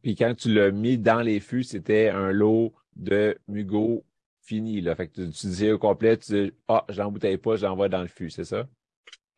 Puis 0.03 0.15
quand 0.15 0.35
tu 0.35 0.53
l'as 0.53 0.71
mis 0.71 0.99
dans 0.99 1.21
les 1.21 1.41
fûts, 1.41 1.63
c'était 1.63 2.09
un 2.09 2.33
lot 2.33 2.75
de 2.97 3.37
Mugo 3.49 4.05
fini. 4.43 4.81
Là. 4.81 4.95
Fait 4.95 5.09
que 5.09 5.15
tu, 5.15 5.31
tu 5.31 5.47
disais 5.47 5.73
au 5.73 5.79
complet, 5.79 6.17
tu 6.17 6.33
dis 6.33 6.53
Ah, 6.69 6.85
je 6.89 6.99
l'embouteille 6.99 7.39
pas, 7.39 7.57
je 7.57 7.67
l'envoie 7.67 7.89
dans 7.89 8.03
le 8.03 8.09
fût, 8.09 8.31
c'est 8.31 8.45
ça? 8.45 8.67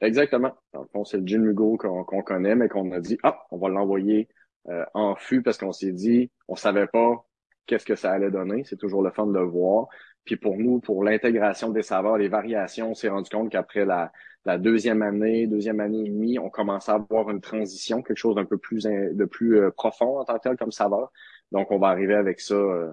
Exactement. 0.01 0.55
Dans 0.73 0.83
le 0.83 0.89
fond, 0.89 1.05
c'est 1.05 1.19
le 1.19 1.27
gin 1.27 1.43
Mugo 1.43 1.77
qu'on 1.77 2.23
connaît, 2.23 2.55
mais 2.55 2.69
qu'on 2.69 2.93
a 2.93 3.01
dit, 3.01 3.19
ah, 3.25 3.47
on 3.51 3.59
va 3.59 3.69
l'envoyer 3.69 4.29
euh, 4.69 4.85
en 4.95 5.17
fût 5.17 5.43
parce 5.43 5.59
qu'on 5.59 5.73
s'est 5.73 5.93
dit, 5.93 6.31
on 6.47 6.55
savait 6.55 6.87
pas 6.87 7.27
qu'est-ce 7.67 7.85
que 7.85 7.97
ça 7.97 8.13
allait 8.13 8.31
donner. 8.31 8.65
C'est 8.65 8.77
toujours 8.77 9.03
le 9.03 9.11
fun 9.11 9.27
de 9.27 9.39
le 9.39 9.45
voir. 9.45 9.89
Puis 10.29 10.37
pour 10.37 10.59
nous, 10.59 10.79
pour 10.79 11.05
l'intégration 11.05 11.71
des 11.71 11.81
saveurs, 11.81 12.19
les 12.19 12.29
variations, 12.29 12.91
on 12.91 12.95
s'est 12.95 13.09
rendu 13.09 13.31
compte 13.31 13.51
qu'après 13.51 13.87
la, 13.87 14.13
la, 14.45 14.59
deuxième 14.59 15.01
année, 15.01 15.47
deuxième 15.47 15.81
année 15.81 16.05
et 16.05 16.11
demie, 16.11 16.39
on 16.39 16.51
commençait 16.51 16.93
à 16.93 16.97
avoir 16.97 17.31
une 17.31 17.41
transition, 17.41 18.03
quelque 18.03 18.19
chose 18.19 18.35
d'un 18.35 18.45
peu 18.45 18.59
plus 18.59 18.85
de 18.85 19.25
plus 19.25 19.59
euh, 19.59 19.71
profond 19.71 20.19
en 20.19 20.27
tant 20.27 20.35
que 20.35 20.43
tel 20.43 20.59
comme 20.59 20.71
saveur. 20.71 21.11
Donc, 21.51 21.71
on 21.71 21.79
va 21.79 21.89
arriver 21.89 22.13
avec 22.15 22.41
ça. 22.41 22.55
Euh, 22.55 22.93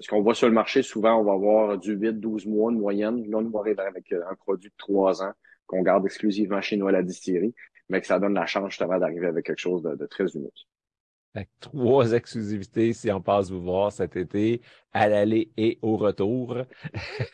ce 0.00 0.08
qu'on 0.08 0.22
voit 0.22 0.34
sur 0.34 0.48
le 0.48 0.54
marché, 0.54 0.82
souvent, 0.82 1.20
on 1.20 1.22
va 1.22 1.34
avoir 1.34 1.78
du 1.78 1.96
8-12 1.96 2.48
mois 2.48 2.72
de 2.72 2.78
moyenne. 2.78 3.30
Là, 3.30 3.38
on 3.38 3.48
va 3.48 3.60
arriver 3.60 3.82
avec 3.82 4.12
un 4.12 4.34
produit 4.34 4.70
de 4.70 4.74
3 4.76 5.22
ans 5.22 5.32
qu'on 5.66 5.82
garde 5.82 6.04
exclusivement 6.04 6.60
chez 6.60 6.76
nous 6.76 6.88
à 6.88 6.92
la 6.92 7.04
distillerie, 7.04 7.54
mais 7.90 8.00
que 8.00 8.08
ça 8.08 8.18
donne 8.18 8.34
la 8.34 8.46
chance 8.46 8.70
justement 8.70 8.98
d'arriver 8.98 9.28
avec 9.28 9.46
quelque 9.46 9.60
chose 9.60 9.84
de, 9.84 10.06
très 10.06 10.26
unique. 10.34 10.66
Trois 11.60 12.12
exclusivités 12.12 12.92
si 12.92 13.10
on 13.10 13.20
passe 13.20 13.50
vous 13.50 13.62
voir 13.62 13.92
cet 13.92 14.16
été, 14.16 14.60
à 14.92 15.08
l'aller 15.08 15.50
et 15.56 15.78
au 15.82 15.96
retour. 15.96 16.56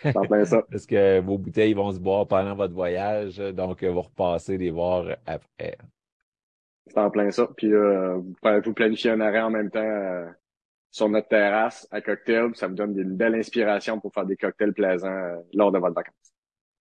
plein 0.02 0.44
ça. 0.44 0.62
Parce 0.70 0.87
que 0.87 1.20
vos 1.20 1.38
bouteilles 1.38 1.74
vont 1.74 1.92
se 1.92 1.98
boire 1.98 2.26
pendant 2.26 2.54
votre 2.54 2.74
voyage, 2.74 3.38
donc 3.38 3.84
vous 3.84 4.02
repassez 4.02 4.58
les 4.58 4.70
voir 4.70 5.16
après. 5.26 5.76
C'est 6.88 6.98
en 6.98 7.11
plein 7.11 7.30
ça. 7.30 7.48
Puis 7.56 7.72
euh, 7.72 8.18
vous 8.64 8.74
planifiez 8.74 9.11
un 9.11 9.20
arrêt 9.20 9.40
en 9.40 9.50
même 9.50 9.70
temps 9.70 9.80
euh, 9.80 10.26
sur 10.90 11.08
notre 11.08 11.28
terrasse 11.28 11.87
à 11.90 12.00
cocktail. 12.00 12.50
Ça 12.54 12.66
vous 12.66 12.74
donne 12.74 12.98
une 12.98 13.16
belle 13.16 13.34
inspiration 13.34 14.00
pour 14.00 14.12
faire 14.12 14.26
des 14.26 14.37
cocktails 14.37 14.72
plaisants 14.72 15.08
euh, 15.08 15.37
lors 15.52 15.70
de 15.70 15.78
votre 15.78 15.94
vacances. 15.94 16.32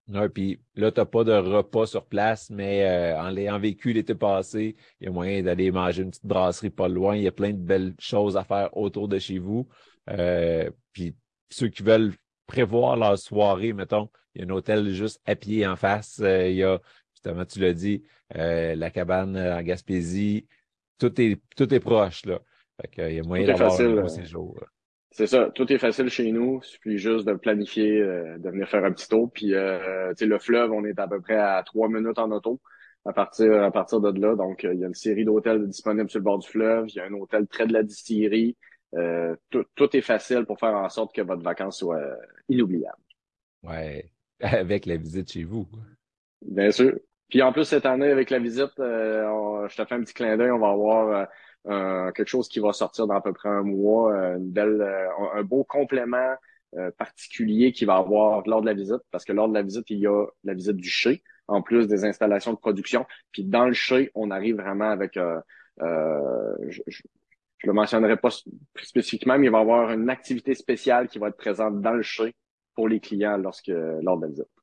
Ouais, 0.10 0.30
puis 0.30 0.62
là, 0.76 0.89
tu 0.89 1.02
n'as 1.02 1.06
pas 1.06 1.26
de 1.26 1.34
repas 1.34 1.86
sur 1.86 2.06
place, 2.06 2.50
mais 2.50 2.86
euh, 2.86 3.20
en 3.20 3.30
l'ayant 3.30 3.60
vécu 3.60 3.91
l'été 3.91 4.15
passé, 4.15 4.78
il 5.02 5.06
y 5.06 5.08
a 5.10 5.12
moyen 5.12 5.43
d'aller 5.43 5.70
manger 5.70 6.04
une 6.04 6.12
petite 6.12 6.26
brasserie 6.26 6.70
pas 6.70 6.88
loin. 6.88 7.17
Il 7.17 7.24
y 7.24 7.28
a 7.28 7.32
plein 7.34 7.52
de 7.52 7.58
belles 7.58 7.93
choses 8.00 8.38
à 8.38 8.46
faire 8.46 8.76
autour 8.78 9.10
de 9.10 9.20
chez 9.20 9.38
vous. 9.38 9.67
Euh, 10.10 10.70
puis 10.93 11.13
ceux 11.50 11.67
qui 11.67 11.84
veulent 11.84 12.13
prévoir 12.46 12.96
leur 12.96 13.20
soirée, 13.20 13.74
mettons, 13.74 14.10
il 14.34 14.41
y 14.41 14.43
a 14.46 14.48
un 14.48 14.56
hôtel 14.56 14.89
juste 14.91 15.20
à 15.26 15.36
pied 15.36 15.67
en 15.67 15.76
face. 15.76 16.22
Euh, 16.22 16.48
il 16.48 16.56
y 16.56 16.63
a, 16.63 16.80
justement, 17.13 17.43
tu 17.43 17.60
l'as 17.60 17.74
dit, 17.74 18.04
la 18.34 18.89
cabane 18.91 19.38
en 19.38 19.62
Gaspésie. 19.62 20.48
Tout 21.00 21.20
est, 21.20 21.41
tout 21.58 21.72
est 21.74 21.80
proche, 21.82 22.26
là. 22.26 22.39
Fait 22.82 22.88
qu'il 22.88 23.13
y 23.13 23.20
a 23.20 23.24
moyen 23.24 23.46
d'avoir 23.46 23.80
un 23.80 23.89
beau 23.89 24.08
séjour. 24.08 24.58
C'est 25.17 25.25
ça, 25.25 25.49
tout 25.49 25.73
est 25.73 25.80
facile 25.80 26.10
chez 26.10 26.32
nous. 26.32 26.60
Il 26.62 26.67
suffit 26.67 26.97
juste 26.99 27.25
de 27.25 27.34
planifier, 27.34 27.99
euh, 28.01 28.38
de 28.38 28.51
venir 28.51 28.69
faire 28.69 28.86
un 28.86 28.91
petit 28.91 29.08
tour. 29.08 29.32
Puis 29.34 29.56
euh, 29.56 30.13
le 30.19 30.38
fleuve, 30.38 30.71
on 30.71 30.86
est 30.86 30.99
à 30.99 31.08
peu 31.08 31.19
près 31.19 31.38
à 31.38 31.63
trois 31.65 31.89
minutes 31.89 32.19
en 32.19 32.30
auto 32.30 32.62
à 33.03 33.13
partir 33.13 33.63
à 33.63 33.71
partir 33.71 33.99
de 33.99 34.21
là. 34.21 34.36
Donc, 34.36 34.63
euh, 34.63 34.75
il 34.75 34.80
y 34.80 34.84
a 34.84 34.88
une 34.88 34.93
série 34.93 35.25
d'hôtels 35.25 35.67
disponibles 35.67 36.08
sur 36.08 36.19
le 36.19 36.23
bord 36.23 36.38
du 36.38 36.47
fleuve. 36.47 36.86
Il 36.89 36.97
y 36.97 36.99
a 36.99 37.06
un 37.06 37.13
hôtel 37.13 37.47
près 37.47 37.65
de 37.65 37.73
la 37.73 37.82
distillerie. 37.82 38.56
Euh, 38.93 39.36
tout, 39.49 39.63
tout, 39.73 39.97
est 39.97 40.01
facile 40.01 40.45
pour 40.45 40.60
faire 40.60 40.75
en 40.75 40.88
sorte 40.88 41.15
que 41.15 41.23
votre 41.23 41.41
vacances 41.41 41.80
soit 41.80 41.99
inoubliable. 42.47 43.01
Ouais, 43.63 44.12
avec 44.39 44.86
la 44.86 44.97
visite 44.97 45.32
chez 45.32 45.45
vous. 45.45 45.67
Bien 46.45 46.69
sûr. 46.69 46.93
Puis 47.27 47.41
en 47.41 47.51
plus, 47.51 47.63
cette 47.63 47.88
année, 47.88 48.12
avec 48.12 48.30
la 48.30 48.38
visite, 48.38 48.73
je 48.77 49.75
te 49.75 49.84
fais 49.84 49.95
un 49.95 50.01
petit 50.01 50.13
clin 50.13 50.38
d'œil, 50.38 50.51
on 50.51 50.60
va 50.60 50.69
avoir 50.69 51.27
euh, 51.67 52.12
quelque 52.12 52.27
chose 52.27 52.47
qui 52.47 52.60
va 52.60 52.71
sortir 52.71 53.08
dans 53.08 53.15
à 53.15 53.21
peu 53.21 53.34
près 53.34 53.49
un 53.49 53.63
mois, 53.63 54.13
euh, 54.13 54.38
une 54.38 54.49
belle, 54.49 54.82
euh, 54.82 55.10
un 55.34 55.43
beau 55.43 55.63
complément 55.63 56.36
particulier 56.97 57.71
qui 57.71 57.86
va 57.86 57.95
avoir 57.95 58.43
lors 58.45 58.62
de 58.62 58.67
la 58.67 58.73
visite, 58.73 59.01
parce 59.10 59.23
que 59.23 59.32
lors 59.32 59.47
de 59.47 59.53
la 59.53 59.63
visite, 59.63 59.89
il 59.89 59.99
y 59.99 60.06
a 60.06 60.25
la 60.43 60.53
visite 60.53 60.75
du 60.75 60.89
chai, 60.89 61.23
en 61.47 61.62
plus 61.62 61.88
des 61.88 62.03
installations 62.03 62.51
de 62.51 62.58
production. 62.58 63.06
Puis 63.32 63.45
dans 63.45 63.65
le 63.65 63.73
chai, 63.73 64.12
on 64.13 64.30
arrive 64.32 64.58
vraiment 64.58 64.89
avec, 64.89 65.15
je, 65.15 66.82
je, 66.86 67.01
le 67.63 67.73
mentionnerai 67.73 68.17
pas 68.17 68.30
spécifiquement, 68.84 69.39
mais 69.39 69.47
il 69.47 69.51
va 69.51 69.60
y 69.60 69.62
avoir 69.62 69.91
une 69.91 70.10
activité 70.10 70.53
spéciale 70.53 71.08
qui 71.08 71.19
va 71.19 71.30
être 71.30 71.38
présente 71.38 71.82
dans 71.82 71.93
le 71.93 72.03
chai 72.03 72.36
pour 72.75 72.89
les 72.89 72.99
clients 72.99 73.38
lorsque 73.38 73.71
lors 74.01 74.17
de 74.17 74.23
la 74.23 74.27
visite. 74.27 74.57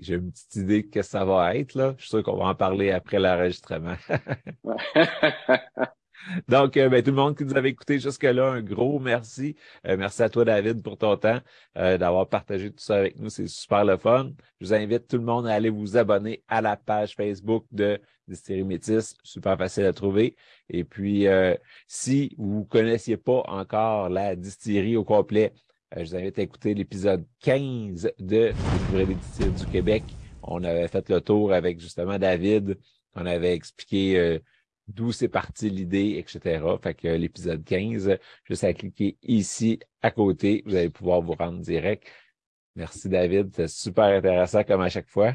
J'ai 0.00 0.14
une 0.14 0.30
petite 0.30 0.56
idée 0.56 0.82
de 0.82 0.86
ce 0.86 0.90
que 0.90 1.02
ça 1.02 1.24
va 1.24 1.56
être. 1.56 1.74
Là. 1.74 1.94
Je 1.96 2.02
suis 2.02 2.10
sûr 2.10 2.22
qu'on 2.22 2.36
va 2.36 2.46
en 2.46 2.54
parler 2.54 2.90
après 2.90 3.18
l'enregistrement. 3.18 3.96
Donc, 6.48 6.76
euh, 6.76 6.88
ben, 6.88 7.02
tout 7.02 7.10
le 7.10 7.16
monde 7.16 7.36
qui 7.36 7.44
nous 7.44 7.56
avait 7.56 7.70
écouté 7.70 7.98
jusque-là, 7.98 8.52
un 8.52 8.62
gros 8.62 8.98
merci. 8.98 9.56
Euh, 9.86 9.96
merci 9.96 10.22
à 10.22 10.28
toi, 10.28 10.44
David, 10.44 10.82
pour 10.82 10.98
ton 10.98 11.16
temps, 11.16 11.40
euh, 11.76 11.98
d'avoir 11.98 12.28
partagé 12.28 12.70
tout 12.70 12.82
ça 12.82 12.96
avec 12.96 13.18
nous. 13.18 13.30
C'est 13.30 13.48
super 13.48 13.84
le 13.84 13.96
fun. 13.96 14.30
Je 14.60 14.66
vous 14.66 14.74
invite 14.74 15.08
tout 15.08 15.16
le 15.16 15.24
monde 15.24 15.46
à 15.46 15.54
aller 15.54 15.70
vous 15.70 15.96
abonner 15.96 16.42
à 16.48 16.60
la 16.60 16.76
page 16.76 17.14
Facebook 17.14 17.64
de 17.72 18.00
Distillerie 18.26 18.64
Métis. 18.64 19.16
Super 19.22 19.56
facile 19.56 19.86
à 19.86 19.92
trouver. 19.92 20.36
Et 20.68 20.84
puis, 20.84 21.26
si 21.86 22.34
vous 22.36 22.60
ne 22.60 22.64
connaissiez 22.64 23.16
pas 23.16 23.42
encore 23.46 24.10
la 24.10 24.36
distillerie 24.36 24.96
au 24.96 25.04
complet, 25.04 25.52
je 25.96 26.02
vous 26.02 26.16
invite 26.16 26.38
à 26.38 26.42
écouter 26.42 26.74
l'épisode 26.74 27.24
15 27.40 28.12
de 28.18 28.52
Découvrir 28.72 29.08
les 29.08 29.14
distilleries 29.14 29.52
du 29.52 29.66
Québec. 29.66 30.04
On 30.42 30.62
avait 30.64 30.88
fait 30.88 31.08
le 31.08 31.20
tour 31.20 31.52
avec 31.52 31.80
justement 31.80 32.18
David. 32.18 32.78
On 33.14 33.26
avait 33.26 33.54
expliqué 33.54 34.40
d'où 34.86 35.12
c'est 35.12 35.28
parti 35.28 35.70
l'idée, 35.70 36.16
etc. 36.18 36.64
Fait 36.82 36.94
que 36.94 37.08
l'épisode 37.08 37.64
15, 37.64 38.16
juste 38.44 38.64
à 38.64 38.72
cliquer 38.72 39.16
ici 39.22 39.80
à 40.02 40.10
côté, 40.10 40.62
vous 40.66 40.74
allez 40.74 40.90
pouvoir 40.90 41.20
vous 41.20 41.34
rendre 41.34 41.60
direct. 41.60 42.10
Merci 42.74 43.08
David, 43.08 43.50
c'est 43.54 43.68
super 43.68 44.04
intéressant 44.04 44.64
comme 44.64 44.80
à 44.80 44.88
chaque 44.88 45.08
fois. 45.08 45.34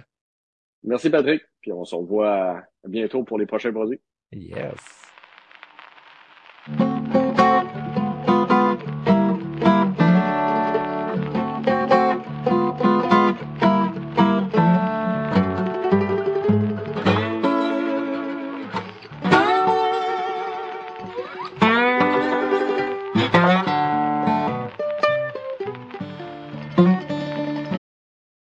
Merci 0.84 1.10
Patrick, 1.10 1.42
puis 1.62 1.72
on 1.72 1.84
se 1.84 1.96
revoit 1.96 2.64
bientôt 2.88 3.24
pour 3.24 3.38
les 3.38 3.46
prochains 3.46 3.72
produits. 3.72 4.02
Yes. 4.32 5.13